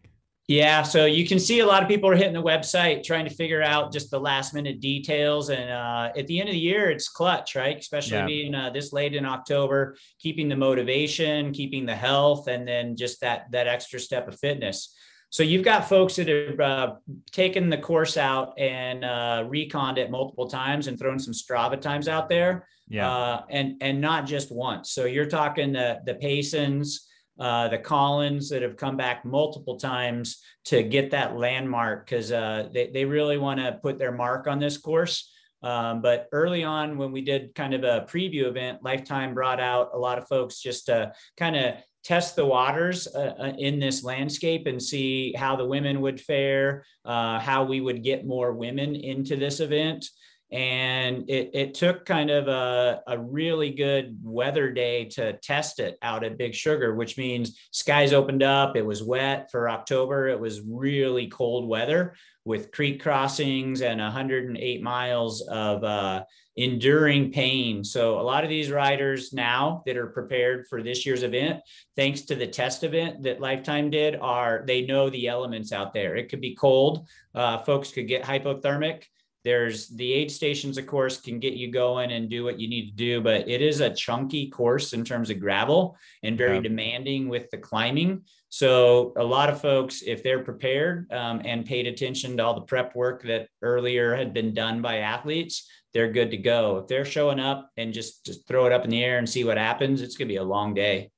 Yeah, 0.51 0.83
so 0.83 1.05
you 1.05 1.29
can 1.29 1.39
see 1.39 1.61
a 1.61 1.65
lot 1.65 1.81
of 1.81 1.89
people 1.89 2.11
are 2.11 2.17
hitting 2.17 2.33
the 2.33 2.43
website 2.43 3.05
trying 3.05 3.25
to 3.25 3.33
figure 3.33 3.63
out 3.63 3.93
just 3.93 4.11
the 4.11 4.19
last 4.19 4.53
minute 4.53 4.81
details. 4.81 5.49
And 5.49 5.71
uh, 5.71 6.11
at 6.19 6.27
the 6.27 6.41
end 6.41 6.49
of 6.49 6.55
the 6.55 6.59
year, 6.59 6.91
it's 6.91 7.09
clutch, 7.09 7.55
right? 7.55 7.79
Especially 7.79 8.17
yeah. 8.17 8.27
being 8.27 8.55
uh, 8.57 8.71
this 8.71 8.93
late 8.93 9.15
in 9.15 9.25
October, 9.25 9.97
keeping 10.19 10.49
the 10.49 10.57
motivation, 10.57 11.53
keeping 11.53 11.87
the 11.87 11.95
health, 11.95 12.49
and 12.49 12.67
then 12.67 12.97
just 12.97 13.21
that 13.21 13.47
that 13.53 13.69
extra 13.69 14.01
step 14.01 14.27
of 14.27 14.41
fitness. 14.41 14.93
So 15.29 15.45
you've 15.45 15.65
got 15.65 15.89
folks 15.89 16.17
that 16.17 16.27
have 16.27 16.59
uh, 16.59 16.95
taken 17.31 17.71
the 17.71 17.79
course 17.79 18.17
out 18.17 18.59
and 18.59 19.05
uh, 19.05 19.45
reconned 19.49 19.99
it 19.99 20.11
multiple 20.11 20.49
times 20.49 20.89
and 20.89 20.99
thrown 20.99 21.21
some 21.21 21.33
Strava 21.33 21.81
times 21.81 22.09
out 22.09 22.29
there. 22.29 22.67
Yeah, 22.89 23.09
uh, 23.09 23.43
and 23.51 23.77
and 23.81 24.01
not 24.01 24.27
just 24.27 24.51
once. 24.51 24.91
So 24.91 25.05
you're 25.05 25.27
talking 25.27 25.73
the 25.73 26.01
the 26.05 26.15
Paysons 26.15 27.03
uh, 27.41 27.69
the 27.69 27.79
Collins 27.79 28.51
that 28.51 28.63
have 28.63 28.77
come 28.77 28.97
back 28.97 29.25
multiple 29.25 29.79
times 29.79 30.43
to 30.67 30.83
get 30.83 31.11
that 31.11 31.37
landmark 31.37 32.07
because 32.07 32.31
uh, 32.31 32.69
they, 32.73 32.91
they 32.93 33.05
really 33.05 33.39
want 33.39 33.59
to 33.59 33.81
put 33.83 33.99
their 33.99 34.13
mark 34.13 34.47
on 34.47 34.59
this 34.59 34.77
course. 34.77 35.33
Um, 35.63 36.01
but 36.01 36.29
early 36.33 36.65
on, 36.65 36.97
when 36.97 37.13
we 37.13 37.23
did 37.23 37.55
kind 37.55 37.75
of 37.75 37.83
a 37.83 38.07
preview 38.09 38.45
event, 38.45 38.83
Lifetime 38.83 39.35
brought 39.35 39.61
out 39.61 39.91
a 39.95 39.99
lot 39.99 40.19
of 40.19 40.29
folks 40.29 40.61
just 40.61 40.87
to 40.87 41.13
kind 41.37 41.57
of 41.57 41.75
test 42.03 42.37
the 42.37 42.47
waters 42.47 43.07
uh, 43.09 43.35
uh, 43.39 43.53
in 43.59 43.79
this 43.79 44.05
landscape 44.05 44.67
and 44.67 44.83
see 44.83 45.35
how 45.35 45.57
the 45.57 45.67
women 45.67 46.01
would 46.01 46.21
fare, 46.21 46.85
uh, 47.05 47.39
how 47.39 47.65
we 47.65 47.81
would 47.81 48.03
get 48.03 48.27
more 48.27 48.53
women 48.53 48.95
into 48.95 49.37
this 49.37 49.61
event 49.61 50.07
and 50.53 51.29
it, 51.31 51.51
it 51.55 51.75
took 51.75 52.05
kind 52.05 52.31
of 52.31 52.49
a, 52.49 53.01
a 53.07 53.19
really 53.19 53.71
good 53.71 54.19
weather 54.23 54.71
day 54.73 55.05
to 55.05 55.35
test 55.35 55.79
it 55.79 55.97
out 56.03 56.25
at 56.25 56.39
big 56.39 56.55
sugar 56.55 56.95
which 56.95 57.17
means 57.17 57.59
skies 57.71 58.13
opened 58.13 58.43
up 58.43 58.77
it 58.77 58.85
was 58.85 59.03
wet 59.03 59.51
for 59.51 59.69
october 59.69 60.29
it 60.29 60.39
was 60.39 60.61
really 60.63 61.29
cold 61.29 61.69
weather 61.69 62.15
with 62.45 62.73
creek 62.73 63.03
crossings 63.03 63.83
and 63.83 64.01
108 64.01 64.83
miles 64.83 65.43
of 65.43 65.85
uh, 65.85 66.25
enduring 66.57 67.33
pain. 67.33 67.85
So 67.85 68.19
a 68.19 68.23
lot 68.23 68.45
of 68.45 68.51
these 68.51 68.71
riders 68.71 69.33
now 69.33 69.83
that 69.87 69.97
are 69.97 70.09
prepared 70.09 70.67
for 70.69 70.83
this 70.83 71.07
year's 71.07 71.23
event 71.23 71.61
thanks 71.97 72.23
to 72.23 72.35
the 72.35 72.47
test 72.47 72.83
event 72.83 73.23
that 73.23 73.41
lifetime 73.41 73.91
did 73.91 74.17
are 74.17 74.65
they 74.67 74.83
know 74.83 75.11
the 75.11 75.29
elements 75.29 75.73
out 75.73 75.93
there. 75.93 76.17
It 76.17 76.29
could 76.29 76.41
be 76.41 76.55
cold 76.55 77.07
uh, 77.35 77.59
folks 77.59 77.93
could 77.93 78.09
get 78.09 78.25
hypothermic 78.25 79.05
there's 79.45 79.89
the 79.89 80.13
aid 80.13 80.31
stations, 80.31 80.77
of 80.77 80.87
course, 80.87 81.21
can 81.21 81.39
get 81.39 81.55
you 81.55 81.71
going 81.71 82.13
and 82.13 82.29
do 82.29 82.45
what 82.45 82.61
you 82.61 82.69
need 82.69 82.91
to 82.91 82.97
do, 82.97 83.21
but 83.21 83.49
it 83.49 83.63
is 83.63 83.81
a 83.81 83.95
chunky 83.95 84.51
course 84.51 84.93
in 84.93 85.05
terms 85.05 85.31
of 85.31 85.41
gravel 85.41 85.97
and 86.23 86.37
very 86.37 86.57
yeah. 86.57 86.63
demanding 86.63 87.29
with 87.29 87.51
the 87.51 87.59
climbing. 87.59 88.23
So, 88.51 89.13
a 89.17 89.25
lot 89.25 89.49
of 89.49 89.61
folks, 89.61 90.03
if 90.03 90.23
they're 90.23 90.43
prepared 90.43 91.11
um, 91.13 91.41
and 91.45 91.65
paid 91.65 91.87
attention 91.87 92.37
to 92.37 92.45
all 92.45 92.55
the 92.55 92.63
prep 92.63 92.95
work 92.95 93.23
that 93.25 93.49
earlier 93.63 94.15
had 94.15 94.35
been 94.35 94.53
done 94.53 94.83
by 94.83 94.99
athletes, 94.99 95.69
they're 95.95 96.13
good 96.13 96.31
to 96.33 96.37
go. 96.37 96.79
If 96.79 96.89
they're 96.89 97.05
showing 97.05 97.41
up 97.41 97.71
and 97.77 97.95
just 97.95 98.27
just 98.27 98.47
throw 98.47 98.67
it 98.67 98.73
up 98.73 98.85
in 98.85 98.91
the 98.91 99.03
air 99.03 99.19
and 99.19 99.29
see 99.29 99.45
what 99.45 99.57
happens, 99.57 100.03
it's 100.03 100.17
going 100.17 100.29
to 100.29 100.33
be 100.33 100.37
a 100.39 100.45
long 100.45 100.75
day. 100.75 101.11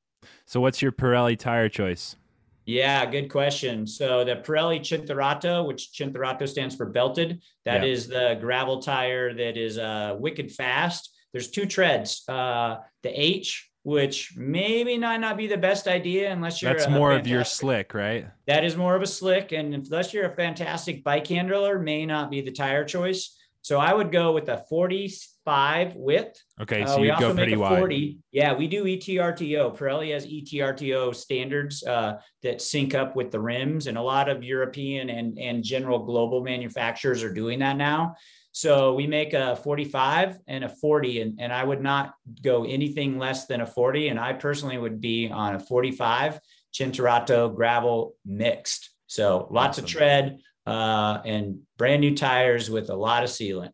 So, 0.45 0.61
what's 0.61 0.83
your 0.83 0.93
Pirelli 0.93 1.39
tire 1.39 1.69
choice? 1.69 2.17
Yeah, 2.65 3.05
good 3.07 3.31
question. 3.31 3.87
So 3.87 4.25
the 4.25 4.37
Pirelli 4.37 4.81
Cinturato, 4.81 5.67
which 5.67 5.91
Cinturato 5.93 6.49
stands 6.49 6.77
for 6.77 6.87
belted, 6.87 7.43
that 7.65 7.83
yeah. 7.83 7.89
is 7.89 8.09
the 8.09 8.39
gravel 8.41 8.81
tire 8.81 9.35
that 9.35 9.57
is 9.57 9.79
uh, 9.79 10.17
wicked 10.19 10.53
fast. 10.53 11.11
There's 11.33 11.51
two 11.51 11.67
treads. 11.67 12.23
Uh, 12.29 12.77
the 13.03 13.09
H, 13.21 13.69
which 13.83 14.35
maybe 14.37 14.97
not 14.97 15.21
not 15.21 15.37
be 15.37 15.49
the 15.49 15.57
best 15.57 15.89
idea 15.89 16.31
unless 16.31 16.63
you're 16.63 16.73
that's 16.73 16.89
more 16.89 17.13
of 17.13 17.27
your 17.27 17.45
slick, 17.45 17.95
right? 17.95 18.27
That 18.47 18.65
is 18.65 18.77
more 18.77 18.95
of 18.95 19.03
a 19.03 19.07
slick, 19.07 19.53
and 19.53 19.75
unless 19.75 20.15
you're 20.15 20.31
a 20.31 20.37
fantastic 20.37 21.03
bike 21.03 21.27
handler, 21.27 21.79
may 21.79 22.07
not 22.07 22.31
be 22.31 22.43
the 22.43 22.53
tire 22.53 22.85
choice. 22.85 23.37
So 23.63 23.79
I 23.79 23.95
would 23.95 24.11
go 24.11 24.33
with 24.33 24.49
a 24.49 24.59
45 24.69 25.95
width. 25.95 26.43
Okay, 26.61 26.83
uh, 26.83 26.87
so 26.87 26.97
uh, 26.97 26.99
you 26.99 27.19
go 27.19 27.33
pretty 27.33 27.57
wide. 27.57 27.79
40. 27.79 28.19
Yeah, 28.33 28.55
we 28.55 28.67
do 28.67 28.85
ETRTO. 28.85 29.77
Pirelli 29.77 30.13
has 30.13 30.27
ETRTO 30.27 31.15
standards 31.15 31.85
uh, 31.85 32.19
that 32.43 32.61
sync 32.61 32.95
up 32.95 33.15
with 33.15 33.31
the 33.31 33.41
rims, 33.41 33.87
and 33.87 33.97
a 33.97 34.03
lot 34.03 34.29
of 34.29 34.43
European 34.43 35.11
and, 35.11 35.39
and 35.39 35.63
general 35.63 36.01
global 36.01 36.43
manufacturers 36.43 37.23
are 37.23 37.33
doing 37.33 37.61
that 37.61 37.77
now. 37.77 38.17
So 38.51 38.93
we 38.95 39.07
make 39.07 39.33
a 39.33 39.57
45 39.57 40.39
and 40.47 40.65
a 40.65 40.69
40, 40.69 41.23
and, 41.23 41.41
and 41.41 41.53
I 41.53 41.65
would 41.65 41.81
not 41.81 42.15
go 42.43 42.65
anything 42.65 43.19
less 43.19 43.47
than 43.47 43.63
a 43.63 43.67
40. 43.67 44.09
And 44.09 44.21
I 44.21 44.35
personally 44.35 44.77
would 44.77 45.01
be 45.01 45.31
on 45.31 45.55
a 45.55 45.61
45 45.61 46.39
Cinturato 46.75 47.55
gravel 47.55 48.15
mixed. 48.27 48.91
So 49.07 49.49
lots 49.51 49.79
awesome. 49.79 49.85
of 49.85 49.91
tread, 49.91 50.39
uh, 50.67 51.21
and 51.25 51.61
brand 51.77 52.01
new 52.01 52.15
tires 52.15 52.71
with 52.71 52.91
a 52.91 52.95
lot 52.95 53.25
of 53.25 53.31
sealant. 53.31 53.73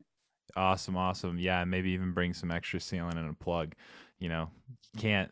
Awesome, 0.56 0.96
awesome. 0.96 1.38
Yeah, 1.38 1.64
maybe 1.64 1.90
even 1.90 2.12
bring 2.12 2.34
some 2.34 2.50
extra 2.50 2.80
sealant 2.80 3.16
and 3.16 3.30
a 3.30 3.34
plug. 3.34 3.74
You 4.18 4.28
know, 4.28 4.50
can't. 4.96 5.30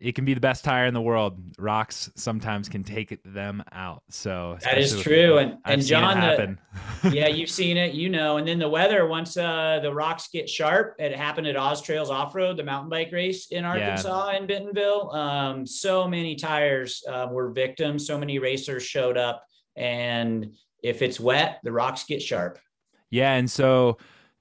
It 0.00 0.14
can 0.14 0.24
be 0.24 0.32
the 0.32 0.40
best 0.40 0.62
tire 0.62 0.86
in 0.86 0.94
the 0.94 1.00
world. 1.00 1.40
Rocks 1.58 2.08
sometimes 2.14 2.68
can 2.68 2.84
take 2.84 3.18
them 3.24 3.64
out. 3.72 4.04
So 4.10 4.56
that 4.62 4.78
is 4.78 5.00
true. 5.00 5.38
And 5.38 5.58
I've 5.64 5.74
and 5.74 5.84
John, 5.84 6.20
the, 6.20 7.10
yeah, 7.10 7.26
you've 7.28 7.50
seen 7.50 7.76
it, 7.76 7.94
you 7.94 8.08
know. 8.08 8.36
And 8.36 8.46
then 8.46 8.60
the 8.60 8.68
weather, 8.68 9.08
once 9.08 9.36
uh, 9.36 9.80
the 9.82 9.92
rocks 9.92 10.28
get 10.28 10.48
sharp, 10.48 10.94
it 11.00 11.16
happened 11.16 11.48
at 11.48 11.56
Oz 11.56 11.82
Trails 11.82 12.10
Off 12.10 12.34
Road, 12.36 12.58
the 12.58 12.62
mountain 12.62 12.90
bike 12.90 13.10
race 13.10 13.48
in 13.50 13.64
Arkansas 13.64 14.30
yeah. 14.30 14.38
in 14.38 14.46
Bentonville. 14.46 15.10
Um, 15.10 15.66
so 15.66 16.06
many 16.06 16.36
tires 16.36 17.02
uh, 17.08 17.26
were 17.28 17.50
victims. 17.50 18.06
So 18.06 18.16
many 18.18 18.38
racers 18.38 18.84
showed 18.84 19.16
up, 19.16 19.42
and 19.74 20.54
if 20.82 21.02
it's 21.02 21.18
wet, 21.18 21.60
the 21.62 21.72
rocks 21.72 22.04
get 22.04 22.22
sharp. 22.22 22.58
Yeah, 23.10 23.34
and 23.34 23.50
so 23.50 23.98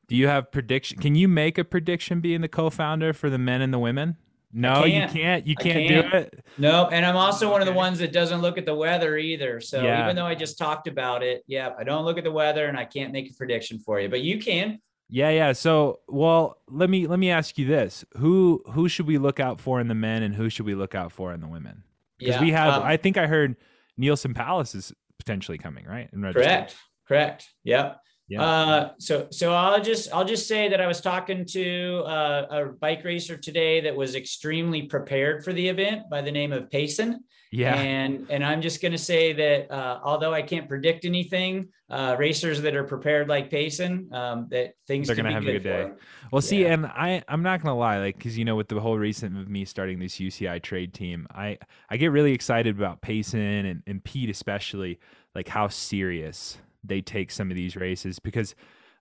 do 0.08 0.15
you 0.15 0.28
have 0.28 0.52
prediction? 0.52 1.00
Can 1.00 1.15
you 1.15 1.28
make 1.28 1.58
a 1.58 1.63
prediction 1.63 2.21
being 2.21 2.41
the 2.41 2.47
co-founder 2.47 3.13
for 3.13 3.30
the 3.30 3.38
men 3.38 3.62
and 3.62 3.73
the 3.73 3.80
women? 3.80 4.17
No, 4.54 4.84
can't. 4.84 4.88
you 5.13 5.21
can't. 5.21 5.47
You 5.47 5.56
can't, 5.56 5.88
can't, 5.88 6.12
do 6.12 6.17
it. 6.17 6.45
No, 6.58 6.88
and 6.88 7.06
I'm 7.06 7.17
also 7.17 7.52
one 7.52 7.62
of 7.62 7.67
the 7.67 7.73
ones 7.73 8.00
that 8.00 8.13
doesn't 8.13 8.41
look 8.41 8.58
at 8.58 8.65
the 8.65 8.73
weather 8.73 9.17
either. 9.17 9.60
So 9.60 9.82
yeah. 9.82 10.04
even 10.04 10.15
though 10.15 10.26
I 10.26 10.36
just 10.36 10.58
talked 10.58 10.88
about 10.88 11.21
it, 11.21 11.43
yeah, 11.47 11.73
I 11.78 11.84
don't 11.84 12.06
look 12.06 12.17
at 12.17 12.23
the 12.23 12.32
weather 12.32 12.67
and 12.67 12.78
I 12.78 12.86
can't 12.86 13.12
make 13.12 13.30
a 13.30 13.34
prediction 13.34 13.80
for 13.80 14.00
you, 14.00 14.08
but 14.08 14.21
you 14.21 14.39
can. 14.39 14.80
Yeah, 15.10 15.30
yeah. 15.30 15.54
So, 15.54 16.00
well, 16.08 16.58
let 16.69 16.89
me 16.89 17.08
let 17.08 17.19
me 17.19 17.30
ask 17.30 17.58
you 17.58 17.65
this: 17.65 18.06
who 18.17 18.63
who 18.71 18.89
should 18.89 19.08
we 19.08 19.17
look 19.17 19.39
out 19.39 19.60
for 19.60 19.80
in 19.80 19.88
the 19.88 19.95
men, 19.95 20.23
and 20.23 20.36
who 20.36 20.50
should 20.50 20.65
we 20.65 20.76
look 20.76 20.95
out 20.95 21.12
for 21.12 21.34
in 21.34 21.39
the 21.39 21.47
women? 21.47 21.84
Because 22.17 22.36
yeah, 22.36 22.41
we 22.41 22.52
have, 22.52 22.73
um, 22.73 22.84
I 22.84 22.97
think 22.97 23.15
I 23.15 23.28
heard 23.28 23.56
Neilson 24.00 24.36
Powless 24.36 24.76
is 24.76 24.93
potentially 25.28 25.58
coming, 25.58 25.86
right? 25.86 26.10
correct. 26.34 26.76
Correct. 27.06 27.50
Yep. 27.66 28.00
Yeah. 28.30 28.44
Uh, 28.44 28.92
so 29.00 29.28
so 29.32 29.54
I'll 29.54 29.82
just 29.82 30.13
I'll 30.13 30.26
just 30.26 30.48
say 30.48 30.70
that 30.70 30.82
I 30.82 30.88
was 30.88 31.02
talking 31.02 31.46
to 31.52 32.04
uh, 32.06 32.46
a 32.50 32.66
bike 32.66 33.04
racer 33.04 33.38
today 33.38 33.82
that 33.82 33.96
was 33.96 34.16
extremely 34.16 34.84
prepared 34.84 35.44
for 35.44 35.54
the 35.54 35.68
event 35.68 36.10
by 36.10 36.22
the 36.22 36.32
name 36.32 36.52
of 36.52 36.70
Payson. 36.70 37.24
Yeah. 37.51 37.75
And 37.75 38.27
and 38.29 38.43
I'm 38.43 38.62
just 38.62 38.81
going 38.81 38.91
to 38.91 38.97
say 38.97 39.33
that 39.33 39.71
uh, 39.71 39.99
although 40.03 40.33
I 40.33 40.41
can't 40.41 40.67
predict 40.67 41.05
anything, 41.05 41.69
uh, 41.89 42.15
racers 42.19 42.62
that 42.62 42.75
are 42.75 42.83
prepared 42.83 43.29
like 43.29 43.49
Payson, 43.49 44.10
um, 44.12 44.47
that 44.51 44.73
things 44.88 45.07
they're 45.07 45.15
going 45.15 45.25
to 45.25 45.31
have 45.31 45.43
a 45.43 45.53
good 45.53 45.63
day. 45.63 45.91
Well, 46.31 46.41
see, 46.41 46.65
and 46.65 46.86
I 46.86 47.23
I'm 47.27 47.43
not 47.43 47.62
going 47.62 47.73
to 47.73 47.79
lie, 47.79 47.99
like 47.99 48.17
because 48.17 48.38
you 48.38 48.43
know 48.45 48.55
with 48.55 48.67
the 48.67 48.79
whole 48.79 48.97
recent 48.97 49.38
of 49.38 49.49
me 49.49 49.63
starting 49.63 49.99
this 49.99 50.17
UCI 50.17 50.62
trade 50.62 50.93
team, 50.93 51.27
I 51.31 51.57
I 51.89 51.97
get 51.97 52.12
really 52.12 52.33
excited 52.33 52.75
about 52.77 53.01
Payson 53.01 53.39
and, 53.39 53.83
and 53.88 54.03
Pete 54.03 54.29
especially, 54.29 54.99
like 55.33 55.47
how 55.47 55.69
serious 55.69 56.57
they 56.83 57.01
take 57.01 57.31
some 57.31 57.49
of 57.49 57.57
these 57.57 57.75
races 57.75 58.19
because, 58.19 58.55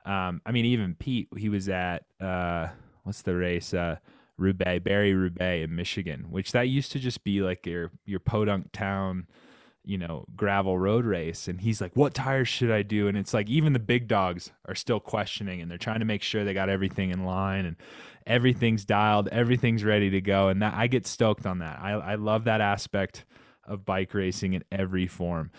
um, 0.04 0.40
I 0.46 0.52
mean 0.52 0.66
even 0.66 0.94
Pete 0.94 1.28
he 1.36 1.48
was 1.48 1.68
at 1.68 2.04
uh 2.20 2.68
what's 3.02 3.22
the 3.22 3.34
race 3.34 3.74
uh 3.74 3.96
Roubaix, 4.38 4.82
Barry 4.82 5.14
Roubaix 5.14 5.64
in 5.64 5.74
Michigan, 5.74 6.26
which 6.30 6.52
that 6.52 6.68
used 6.68 6.92
to 6.92 6.98
just 6.98 7.24
be 7.24 7.40
like 7.40 7.66
your 7.66 7.90
your 8.04 8.20
podunk 8.20 8.72
town, 8.72 9.26
you 9.84 9.96
know, 9.96 10.26
gravel 10.36 10.78
road 10.78 11.04
race. 11.04 11.48
And 11.48 11.60
he's 11.60 11.80
like, 11.80 11.94
what 11.94 12.12
tires 12.12 12.48
should 12.48 12.70
I 12.70 12.82
do? 12.82 13.08
And 13.08 13.16
it's 13.16 13.32
like, 13.32 13.48
even 13.48 13.72
the 13.72 13.78
big 13.78 14.08
dogs 14.08 14.52
are 14.66 14.74
still 14.74 15.00
questioning 15.00 15.60
and 15.60 15.70
they're 15.70 15.78
trying 15.78 16.00
to 16.00 16.04
make 16.04 16.22
sure 16.22 16.44
they 16.44 16.54
got 16.54 16.68
everything 16.68 17.10
in 17.10 17.24
line 17.24 17.64
and 17.64 17.76
everything's 18.26 18.84
dialed, 18.84 19.28
everything's 19.28 19.84
ready 19.84 20.10
to 20.10 20.20
go. 20.20 20.48
And 20.48 20.60
that 20.60 20.74
I 20.74 20.86
get 20.88 21.06
stoked 21.06 21.46
on 21.46 21.60
that. 21.60 21.78
I, 21.80 21.92
I 21.92 22.14
love 22.16 22.44
that 22.44 22.60
aspect 22.60 23.24
of 23.64 23.84
bike 23.84 24.12
racing 24.12 24.54
in 24.54 24.64
every 24.70 25.06
form. 25.06 25.50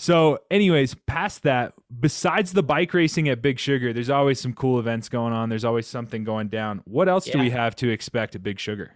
So, 0.00 0.38
anyways, 0.48 0.94
past 0.94 1.42
that, 1.42 1.74
besides 1.98 2.52
the 2.52 2.62
bike 2.62 2.94
racing 2.94 3.28
at 3.28 3.42
Big 3.42 3.58
Sugar, 3.58 3.92
there's 3.92 4.10
always 4.10 4.38
some 4.38 4.52
cool 4.52 4.78
events 4.78 5.08
going 5.08 5.32
on. 5.32 5.48
There's 5.48 5.64
always 5.64 5.88
something 5.88 6.22
going 6.22 6.46
down. 6.50 6.82
What 6.84 7.08
else 7.08 7.26
yeah. 7.26 7.32
do 7.32 7.38
we 7.40 7.50
have 7.50 7.74
to 7.76 7.88
expect 7.88 8.36
at 8.36 8.42
Big 8.44 8.60
Sugar? 8.60 8.92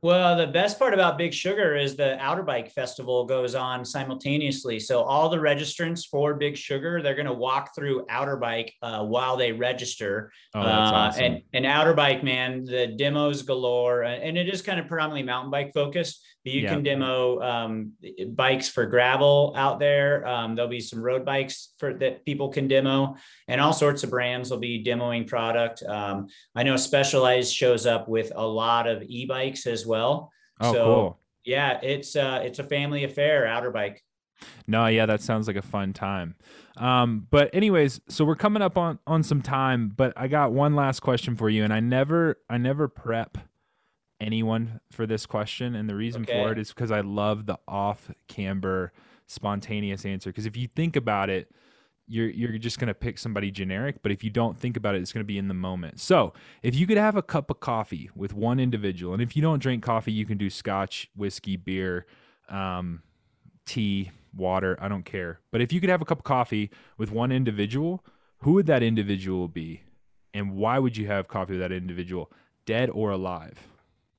Well, 0.00 0.34
the 0.36 0.46
best 0.46 0.78
part 0.78 0.94
about 0.94 1.18
Big 1.18 1.34
Sugar 1.34 1.76
is 1.76 1.94
the 1.96 2.18
Outer 2.18 2.42
Bike 2.42 2.70
Festival 2.70 3.26
goes 3.26 3.54
on 3.54 3.84
simultaneously. 3.84 4.80
So 4.80 5.02
all 5.02 5.28
the 5.28 5.36
registrants 5.36 6.06
for 6.06 6.34
Big 6.34 6.56
Sugar, 6.56 7.02
they're 7.02 7.14
going 7.14 7.26
to 7.26 7.34
walk 7.34 7.74
through 7.74 8.06
Outer 8.08 8.36
Bike 8.36 8.72
uh, 8.80 9.04
while 9.04 9.36
they 9.36 9.52
register. 9.52 10.32
Oh, 10.54 10.62
that's 10.62 10.90
uh, 10.90 10.94
awesome. 10.94 11.24
And, 11.24 11.42
and 11.52 11.66
Outer 11.66 11.92
Bike, 11.92 12.24
man, 12.24 12.64
the 12.64 12.86
demos 12.86 13.42
galore, 13.42 14.04
and 14.04 14.38
it 14.38 14.48
is 14.48 14.62
kind 14.62 14.80
of 14.80 14.86
predominantly 14.86 15.22
mountain 15.22 15.50
bike 15.50 15.72
focused. 15.74 16.24
But 16.46 16.52
you 16.52 16.68
can 16.68 16.84
demo 16.84 17.40
um, 17.40 17.92
bikes 18.28 18.68
for 18.68 18.86
gravel 18.86 19.52
out 19.56 19.80
there. 19.80 20.24
Um, 20.24 20.54
there'll 20.54 20.70
be 20.70 20.78
some 20.78 21.02
road 21.02 21.24
bikes 21.24 21.74
for 21.76 21.92
that 21.94 22.24
people 22.24 22.50
can 22.50 22.68
demo, 22.68 23.16
and 23.48 23.60
all 23.60 23.72
sorts 23.72 24.04
of 24.04 24.10
brands 24.10 24.48
will 24.48 24.58
be 24.58 24.84
demoing 24.84 25.26
product. 25.26 25.82
Um, 25.82 26.28
I 26.54 26.62
know 26.62 26.76
Specialized 26.76 27.52
shows 27.52 27.84
up 27.84 28.08
with 28.08 28.30
a 28.36 28.46
lot 28.46 28.86
of 28.86 29.02
e-bikes 29.02 29.66
as 29.66 29.84
well. 29.86 30.30
Oh, 30.60 30.72
so, 30.72 30.84
cool. 30.84 31.20
Yeah, 31.44 31.80
it's 31.82 32.14
uh, 32.14 32.42
it's 32.44 32.60
a 32.60 32.64
family 32.64 33.02
affair. 33.02 33.44
Outer 33.48 33.72
bike. 33.72 34.04
No, 34.68 34.86
yeah, 34.86 35.06
that 35.06 35.22
sounds 35.22 35.48
like 35.48 35.56
a 35.56 35.62
fun 35.62 35.94
time. 35.94 36.36
Um, 36.76 37.26
but 37.28 37.52
anyways, 37.52 38.00
so 38.08 38.24
we're 38.24 38.36
coming 38.36 38.62
up 38.62 38.78
on 38.78 39.00
on 39.04 39.24
some 39.24 39.42
time, 39.42 39.92
but 39.96 40.12
I 40.16 40.28
got 40.28 40.52
one 40.52 40.76
last 40.76 41.00
question 41.00 41.34
for 41.34 41.50
you, 41.50 41.64
and 41.64 41.72
I 41.72 41.80
never 41.80 42.38
I 42.48 42.56
never 42.58 42.86
prep 42.86 43.36
anyone 44.20 44.80
for 44.90 45.06
this 45.06 45.26
question, 45.26 45.74
and 45.74 45.88
the 45.88 45.94
reason 45.94 46.22
okay. 46.22 46.42
for 46.42 46.52
it 46.52 46.58
is 46.58 46.68
because 46.68 46.90
I 46.90 47.00
love 47.00 47.46
the 47.46 47.58
off 47.68 48.10
camber 48.28 48.92
spontaneous 49.26 50.04
answer. 50.04 50.30
Because 50.30 50.46
if 50.46 50.56
you 50.56 50.68
think 50.68 50.96
about 50.96 51.30
it, 51.30 51.50
you're 52.08 52.28
you're 52.28 52.58
just 52.58 52.78
gonna 52.78 52.94
pick 52.94 53.18
somebody 53.18 53.50
generic, 53.50 53.96
but 54.02 54.12
if 54.12 54.22
you 54.22 54.30
don't 54.30 54.58
think 54.58 54.76
about 54.76 54.94
it, 54.94 55.02
it's 55.02 55.12
gonna 55.12 55.24
be 55.24 55.38
in 55.38 55.48
the 55.48 55.54
moment. 55.54 56.00
So 56.00 56.32
if 56.62 56.74
you 56.74 56.86
could 56.86 56.98
have 56.98 57.16
a 57.16 57.22
cup 57.22 57.50
of 57.50 57.60
coffee 57.60 58.10
with 58.14 58.32
one 58.32 58.60
individual, 58.60 59.12
and 59.12 59.22
if 59.22 59.34
you 59.34 59.42
don't 59.42 59.60
drink 59.60 59.82
coffee, 59.82 60.12
you 60.12 60.24
can 60.24 60.38
do 60.38 60.48
scotch, 60.48 61.10
whiskey, 61.16 61.56
beer, 61.56 62.06
um, 62.48 63.02
tea, 63.64 64.12
water. 64.34 64.78
I 64.80 64.88
don't 64.88 65.04
care. 65.04 65.40
But 65.50 65.60
if 65.60 65.72
you 65.72 65.80
could 65.80 65.90
have 65.90 66.02
a 66.02 66.04
cup 66.04 66.18
of 66.18 66.24
coffee 66.24 66.70
with 66.96 67.10
one 67.10 67.32
individual, 67.32 68.04
who 68.38 68.52
would 68.52 68.66
that 68.66 68.82
individual 68.82 69.48
be, 69.48 69.82
and 70.32 70.52
why 70.52 70.78
would 70.78 70.96
you 70.96 71.08
have 71.08 71.26
coffee 71.26 71.54
with 71.54 71.60
that 71.60 71.72
individual, 71.72 72.30
dead 72.66 72.88
or 72.90 73.10
alive? 73.10 73.66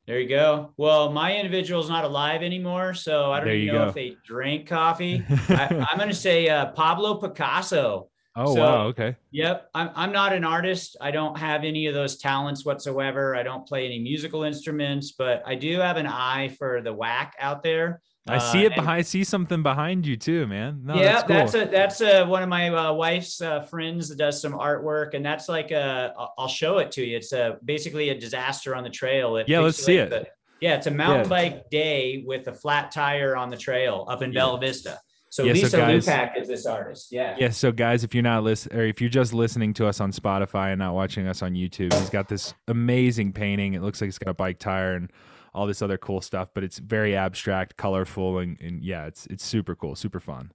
There 0.08 0.22
you 0.22 0.30
go. 0.30 0.74
Well, 0.78 1.12
my 1.12 1.36
individual 1.36 1.84
is 1.84 1.89
not 1.89 2.06
alive 2.06 2.41
anymore, 2.41 2.93
so 2.93 3.34
I 3.34 3.41
don't 3.41 3.50
even 3.50 3.76
know 3.76 3.84
go. 3.84 3.88
if 3.89 3.93
they 3.93 4.15
drink 4.26 4.65
coffee. 4.65 5.22
I, 5.50 5.86
am 5.91 5.98
going 5.98 6.08
to 6.08 6.15
say 6.15 6.48
uh, 6.48 6.67
Pablo 6.67 7.15
Picasso. 7.15 8.08
Oh 8.34 8.56
so, 8.56 8.62
wow! 8.62 8.86
Okay. 8.88 9.17
Yep, 9.32 9.70
I'm 9.74 9.89
I'm 9.96 10.12
not 10.13 10.32
an 10.32 10.46
artist. 10.46 10.96
I 11.02 11.12
don't 11.12 11.38
have 11.38 11.63
any 11.63 11.88
of 11.88 11.93
those 11.93 12.17
talents 12.17 12.63
whatsoever. 12.63 13.36
I 13.36 13.43
don't 13.43 13.67
play 13.67 13.86
any 13.86 14.00
musical 14.00 14.43
instruments, 14.43 15.12
but 15.12 15.41
I 15.46 15.56
do 15.56 15.80
have 15.80 15.98
an 15.98 16.08
eye 16.08 16.50
for 16.58 16.82
the 16.82 16.93
whack 16.93 17.36
out 17.39 17.63
there. 17.63 18.00
I 18.30 18.38
see 18.40 18.66
it 18.66 18.74
uh, 18.74 18.76
behind. 18.76 19.00
I 19.00 19.02
see 19.02 19.24
something 19.24 19.63
behind 19.63 20.06
you 20.06 20.18
too, 20.18 20.48
man. 20.48 20.82
No, 20.84 20.96
yeah, 20.96 21.22
that's, 21.22 21.24
cool. 21.24 21.36
that's 21.36 21.56
a 21.56 21.66
that's 21.66 22.02
a 22.02 22.26
one 22.26 22.44
of 22.44 22.50
my 22.50 22.70
uh, 22.70 22.94
wife's 22.94 23.42
uh, 23.42 23.62
friends 23.62 24.10
that 24.10 24.18
does 24.18 24.42
some 24.42 24.54
artwork, 24.54 25.13
and 25.13 25.26
that's 25.26 25.50
like 25.50 25.72
a. 25.72 26.13
I'll 26.38 26.48
show 26.48 26.78
it 26.80 26.92
to 26.94 27.06
you. 27.06 27.18
It's 27.18 27.34
a 27.34 27.58
basically 27.63 28.10
a 28.10 28.20
disaster 28.20 28.76
on 28.76 28.84
the 28.84 28.90
trail. 28.90 29.38
It 29.38 29.48
yeah, 29.48 29.60
let's 29.60 29.84
see 29.84 29.98
it. 29.98 30.10
The, 30.10 30.28
yeah, 30.62 30.76
it's 30.76 30.88
a 30.88 30.92
mountain 30.92 31.26
yeah. 31.26 31.30
bike 31.30 31.70
day 31.70 32.24
with 32.26 32.48
a 32.48 32.54
flat 32.54 32.92
tire 32.92 33.36
on 33.36 33.50
the 33.50 33.58
trail 33.58 34.06
up 34.10 34.22
in 34.22 34.32
yeah. 34.32 34.40
Bella 34.40 34.60
Vista. 34.60 35.00
So 35.30 35.44
yeah, 35.44 35.54
Lisa 35.54 35.70
so 35.70 35.78
guys, 35.78 36.06
Lupak 36.06 36.42
is 36.42 36.48
this 36.48 36.66
artist. 36.66 37.12
Yeah. 37.12 37.36
Yeah. 37.38 37.50
So 37.50 37.72
guys, 37.72 38.04
if 38.04 38.16
you're 38.16 38.24
not 38.24 38.44
listening, 38.44 38.80
or 38.80 38.84
if 38.86 39.02
you're 39.02 39.10
just 39.10 39.34
listening 39.34 39.74
to 39.76 39.88
us 39.88 40.00
on 40.00 40.12
Spotify 40.12 40.72
and 40.72 40.80
not 40.80 40.96
watching 40.96 41.28
us 41.28 41.42
on 41.42 41.54
YouTube, 41.54 41.94
he's 41.94 42.10
got 42.10 42.28
this 42.28 42.54
amazing 42.68 43.34
painting. 43.34 43.74
It 43.74 43.82
looks 43.82 44.02
like 44.02 44.08
it's 44.08 44.18
got 44.18 44.32
a 44.32 44.34
bike 44.34 44.58
tire 44.58 44.96
and 44.96 45.12
all 45.54 45.68
this 45.68 45.82
other 45.82 45.98
cool 45.98 46.22
stuff, 46.22 46.50
but 46.54 46.64
it's 46.64 46.78
very 46.78 47.16
abstract, 47.16 47.78
colorful, 47.78 48.40
and, 48.40 48.60
and 48.62 48.84
yeah, 48.84 49.06
it's 49.06 49.26
it's 49.28 49.46
super 49.46 49.76
cool, 49.76 49.96
super 49.96 50.20
fun. 50.20 50.52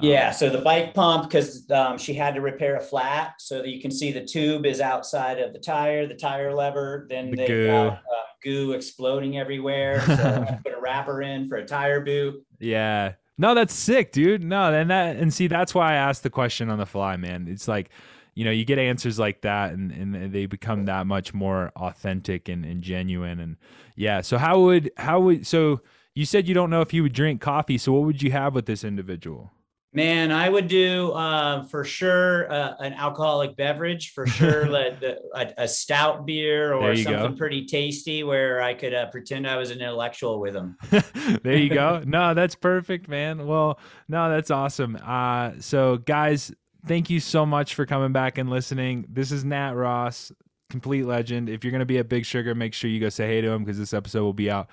Yeah, 0.00 0.28
um, 0.28 0.34
so 0.34 0.50
the 0.50 0.58
bike 0.58 0.94
pump 0.94 1.28
because 1.28 1.70
um, 1.70 1.98
she 1.98 2.14
had 2.14 2.34
to 2.34 2.40
repair 2.40 2.76
a 2.76 2.80
flat, 2.80 3.34
so 3.38 3.58
that 3.58 3.68
you 3.68 3.80
can 3.80 3.90
see 3.90 4.12
the 4.12 4.24
tube 4.24 4.66
is 4.66 4.80
outside 4.80 5.38
of 5.38 5.52
the 5.52 5.58
tire, 5.58 6.06
the 6.06 6.14
tire 6.14 6.54
lever. 6.54 7.06
Then 7.08 7.30
the 7.30 7.36
they 7.36 7.46
goo. 7.46 7.66
got 7.66 7.92
uh, 7.92 8.22
goo 8.42 8.72
exploding 8.72 9.38
everywhere. 9.38 10.00
So 10.02 10.46
put 10.64 10.74
a 10.74 10.80
wrapper 10.80 11.22
in 11.22 11.48
for 11.48 11.56
a 11.56 11.66
tire 11.66 12.00
boot. 12.00 12.44
Yeah, 12.58 13.14
no, 13.38 13.54
that's 13.54 13.74
sick, 13.74 14.12
dude. 14.12 14.42
No, 14.42 14.72
and 14.72 14.90
that 14.90 15.16
and 15.16 15.32
see 15.32 15.46
that's 15.46 15.74
why 15.74 15.92
I 15.92 15.94
asked 15.94 16.22
the 16.22 16.30
question 16.30 16.70
on 16.70 16.78
the 16.78 16.86
fly, 16.86 17.16
man. 17.16 17.46
It's 17.48 17.68
like 17.68 17.90
you 18.34 18.44
know 18.44 18.50
you 18.50 18.64
get 18.64 18.78
answers 18.78 19.18
like 19.18 19.40
that 19.42 19.72
and, 19.72 19.90
and 19.92 20.32
they 20.32 20.46
become 20.46 20.84
that 20.86 21.06
much 21.06 21.34
more 21.34 21.70
authentic 21.76 22.48
and, 22.48 22.64
and 22.64 22.82
genuine 22.82 23.40
and 23.40 23.56
yeah 23.96 24.20
so 24.20 24.38
how 24.38 24.60
would 24.60 24.90
how 24.96 25.20
would 25.20 25.46
so 25.46 25.80
you 26.14 26.24
said 26.24 26.48
you 26.48 26.54
don't 26.54 26.70
know 26.70 26.80
if 26.80 26.92
you 26.92 27.02
would 27.02 27.12
drink 27.12 27.40
coffee 27.40 27.78
so 27.78 27.92
what 27.92 28.02
would 28.02 28.22
you 28.22 28.30
have 28.30 28.54
with 28.54 28.66
this 28.66 28.84
individual 28.84 29.52
Man, 29.92 30.30
I 30.30 30.48
would 30.48 30.68
do 30.68 31.10
uh, 31.12 31.64
for 31.64 31.84
sure 31.84 32.50
uh, 32.52 32.76
an 32.78 32.92
alcoholic 32.92 33.56
beverage, 33.56 34.12
for 34.12 34.24
sure, 34.24 34.66
like 34.68 35.02
a, 35.02 35.52
a, 35.58 35.66
stout 35.66 36.26
beer 36.26 36.72
or 36.72 36.94
something 36.94 37.32
go. 37.32 37.36
pretty 37.36 37.66
tasty 37.66 38.22
where 38.22 38.62
I 38.62 38.72
could 38.72 38.94
uh, 38.94 39.06
pretend 39.06 39.48
I 39.48 39.56
was 39.56 39.72
an 39.72 39.80
intellectual 39.80 40.38
with 40.38 40.54
them. 40.54 40.76
there 41.42 41.56
you 41.56 41.70
go. 41.70 42.02
No, 42.10 42.34
that's 42.34 42.54
perfect, 42.54 43.08
man. 43.08 43.46
Well, 43.46 43.78
no, 44.08 44.30
that's 44.30 44.50
awesome. 44.50 44.96
Uh, 45.04 45.52
so, 45.60 45.96
guys, 45.96 46.52
thank 46.86 47.10
you 47.10 47.20
so 47.20 47.44
much 47.46 47.74
for 47.74 47.86
coming 47.86 48.12
back 48.12 48.38
and 48.38 48.50
listening. 48.50 49.06
This 49.08 49.32
is 49.32 49.44
Nat 49.44 49.72
Ross, 49.72 50.32
complete 50.68 51.04
legend. 51.04 51.48
If 51.48 51.64
you're 51.64 51.70
going 51.70 51.80
to 51.80 51.86
be 51.86 51.98
at 51.98 52.08
Big 52.08 52.24
Sugar, 52.24 52.54
make 52.54 52.74
sure 52.74 52.90
you 52.90 53.00
go 53.00 53.08
say 53.08 53.26
hey 53.26 53.40
to 53.40 53.50
him 53.50 53.64
because 53.64 53.78
this 53.78 53.94
episode 53.94 54.22
will 54.22 54.32
be 54.32 54.50
out 54.50 54.68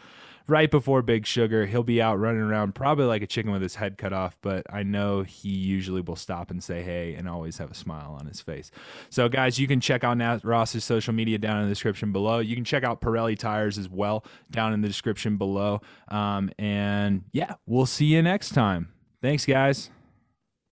right 0.47 0.71
before 0.71 1.01
Big 1.01 1.25
Sugar. 1.25 1.65
He'll 1.65 1.83
be 1.83 2.01
out 2.01 2.15
running 2.19 2.41
around 2.41 2.73
probably 2.73 3.05
like 3.05 3.21
a 3.21 3.27
chicken 3.27 3.51
with 3.51 3.61
his 3.61 3.75
head 3.75 3.97
cut 3.97 4.13
off, 4.13 4.37
but 4.41 4.65
I 4.71 4.83
know 4.83 5.23
he 5.23 5.49
usually 5.49 6.01
will 6.01 6.15
stop 6.15 6.51
and 6.51 6.63
say 6.63 6.81
hey 6.81 7.15
and 7.15 7.27
always 7.27 7.57
have 7.57 7.71
a 7.71 7.75
smile 7.75 8.15
on 8.19 8.25
his 8.25 8.41
face. 8.41 8.71
So, 9.09 9.29
guys, 9.29 9.59
you 9.59 9.67
can 9.67 9.79
check 9.79 10.03
out 10.03 10.17
Nat 10.17 10.43
Ross's 10.43 10.83
social 10.83 11.13
media 11.13 11.37
down 11.37 11.57
in 11.59 11.65
the 11.65 11.71
description 11.71 12.11
below. 12.11 12.39
You 12.39 12.55
can 12.55 12.65
check 12.65 12.83
out 12.83 13.01
Pirelli 13.01 13.37
Tires 13.37 13.77
as 13.77 13.89
well 13.89 14.25
down 14.51 14.73
in 14.73 14.81
the 14.81 14.87
description 14.87 15.37
below. 15.37 15.81
Um, 16.07 16.49
and 16.57 17.23
yeah, 17.31 17.55
we'll 17.65 17.85
see 17.85 18.05
you 18.05 18.21
next 18.21 18.51
time. 18.51 18.89
Thanks, 19.21 19.45
guys. 19.45 19.89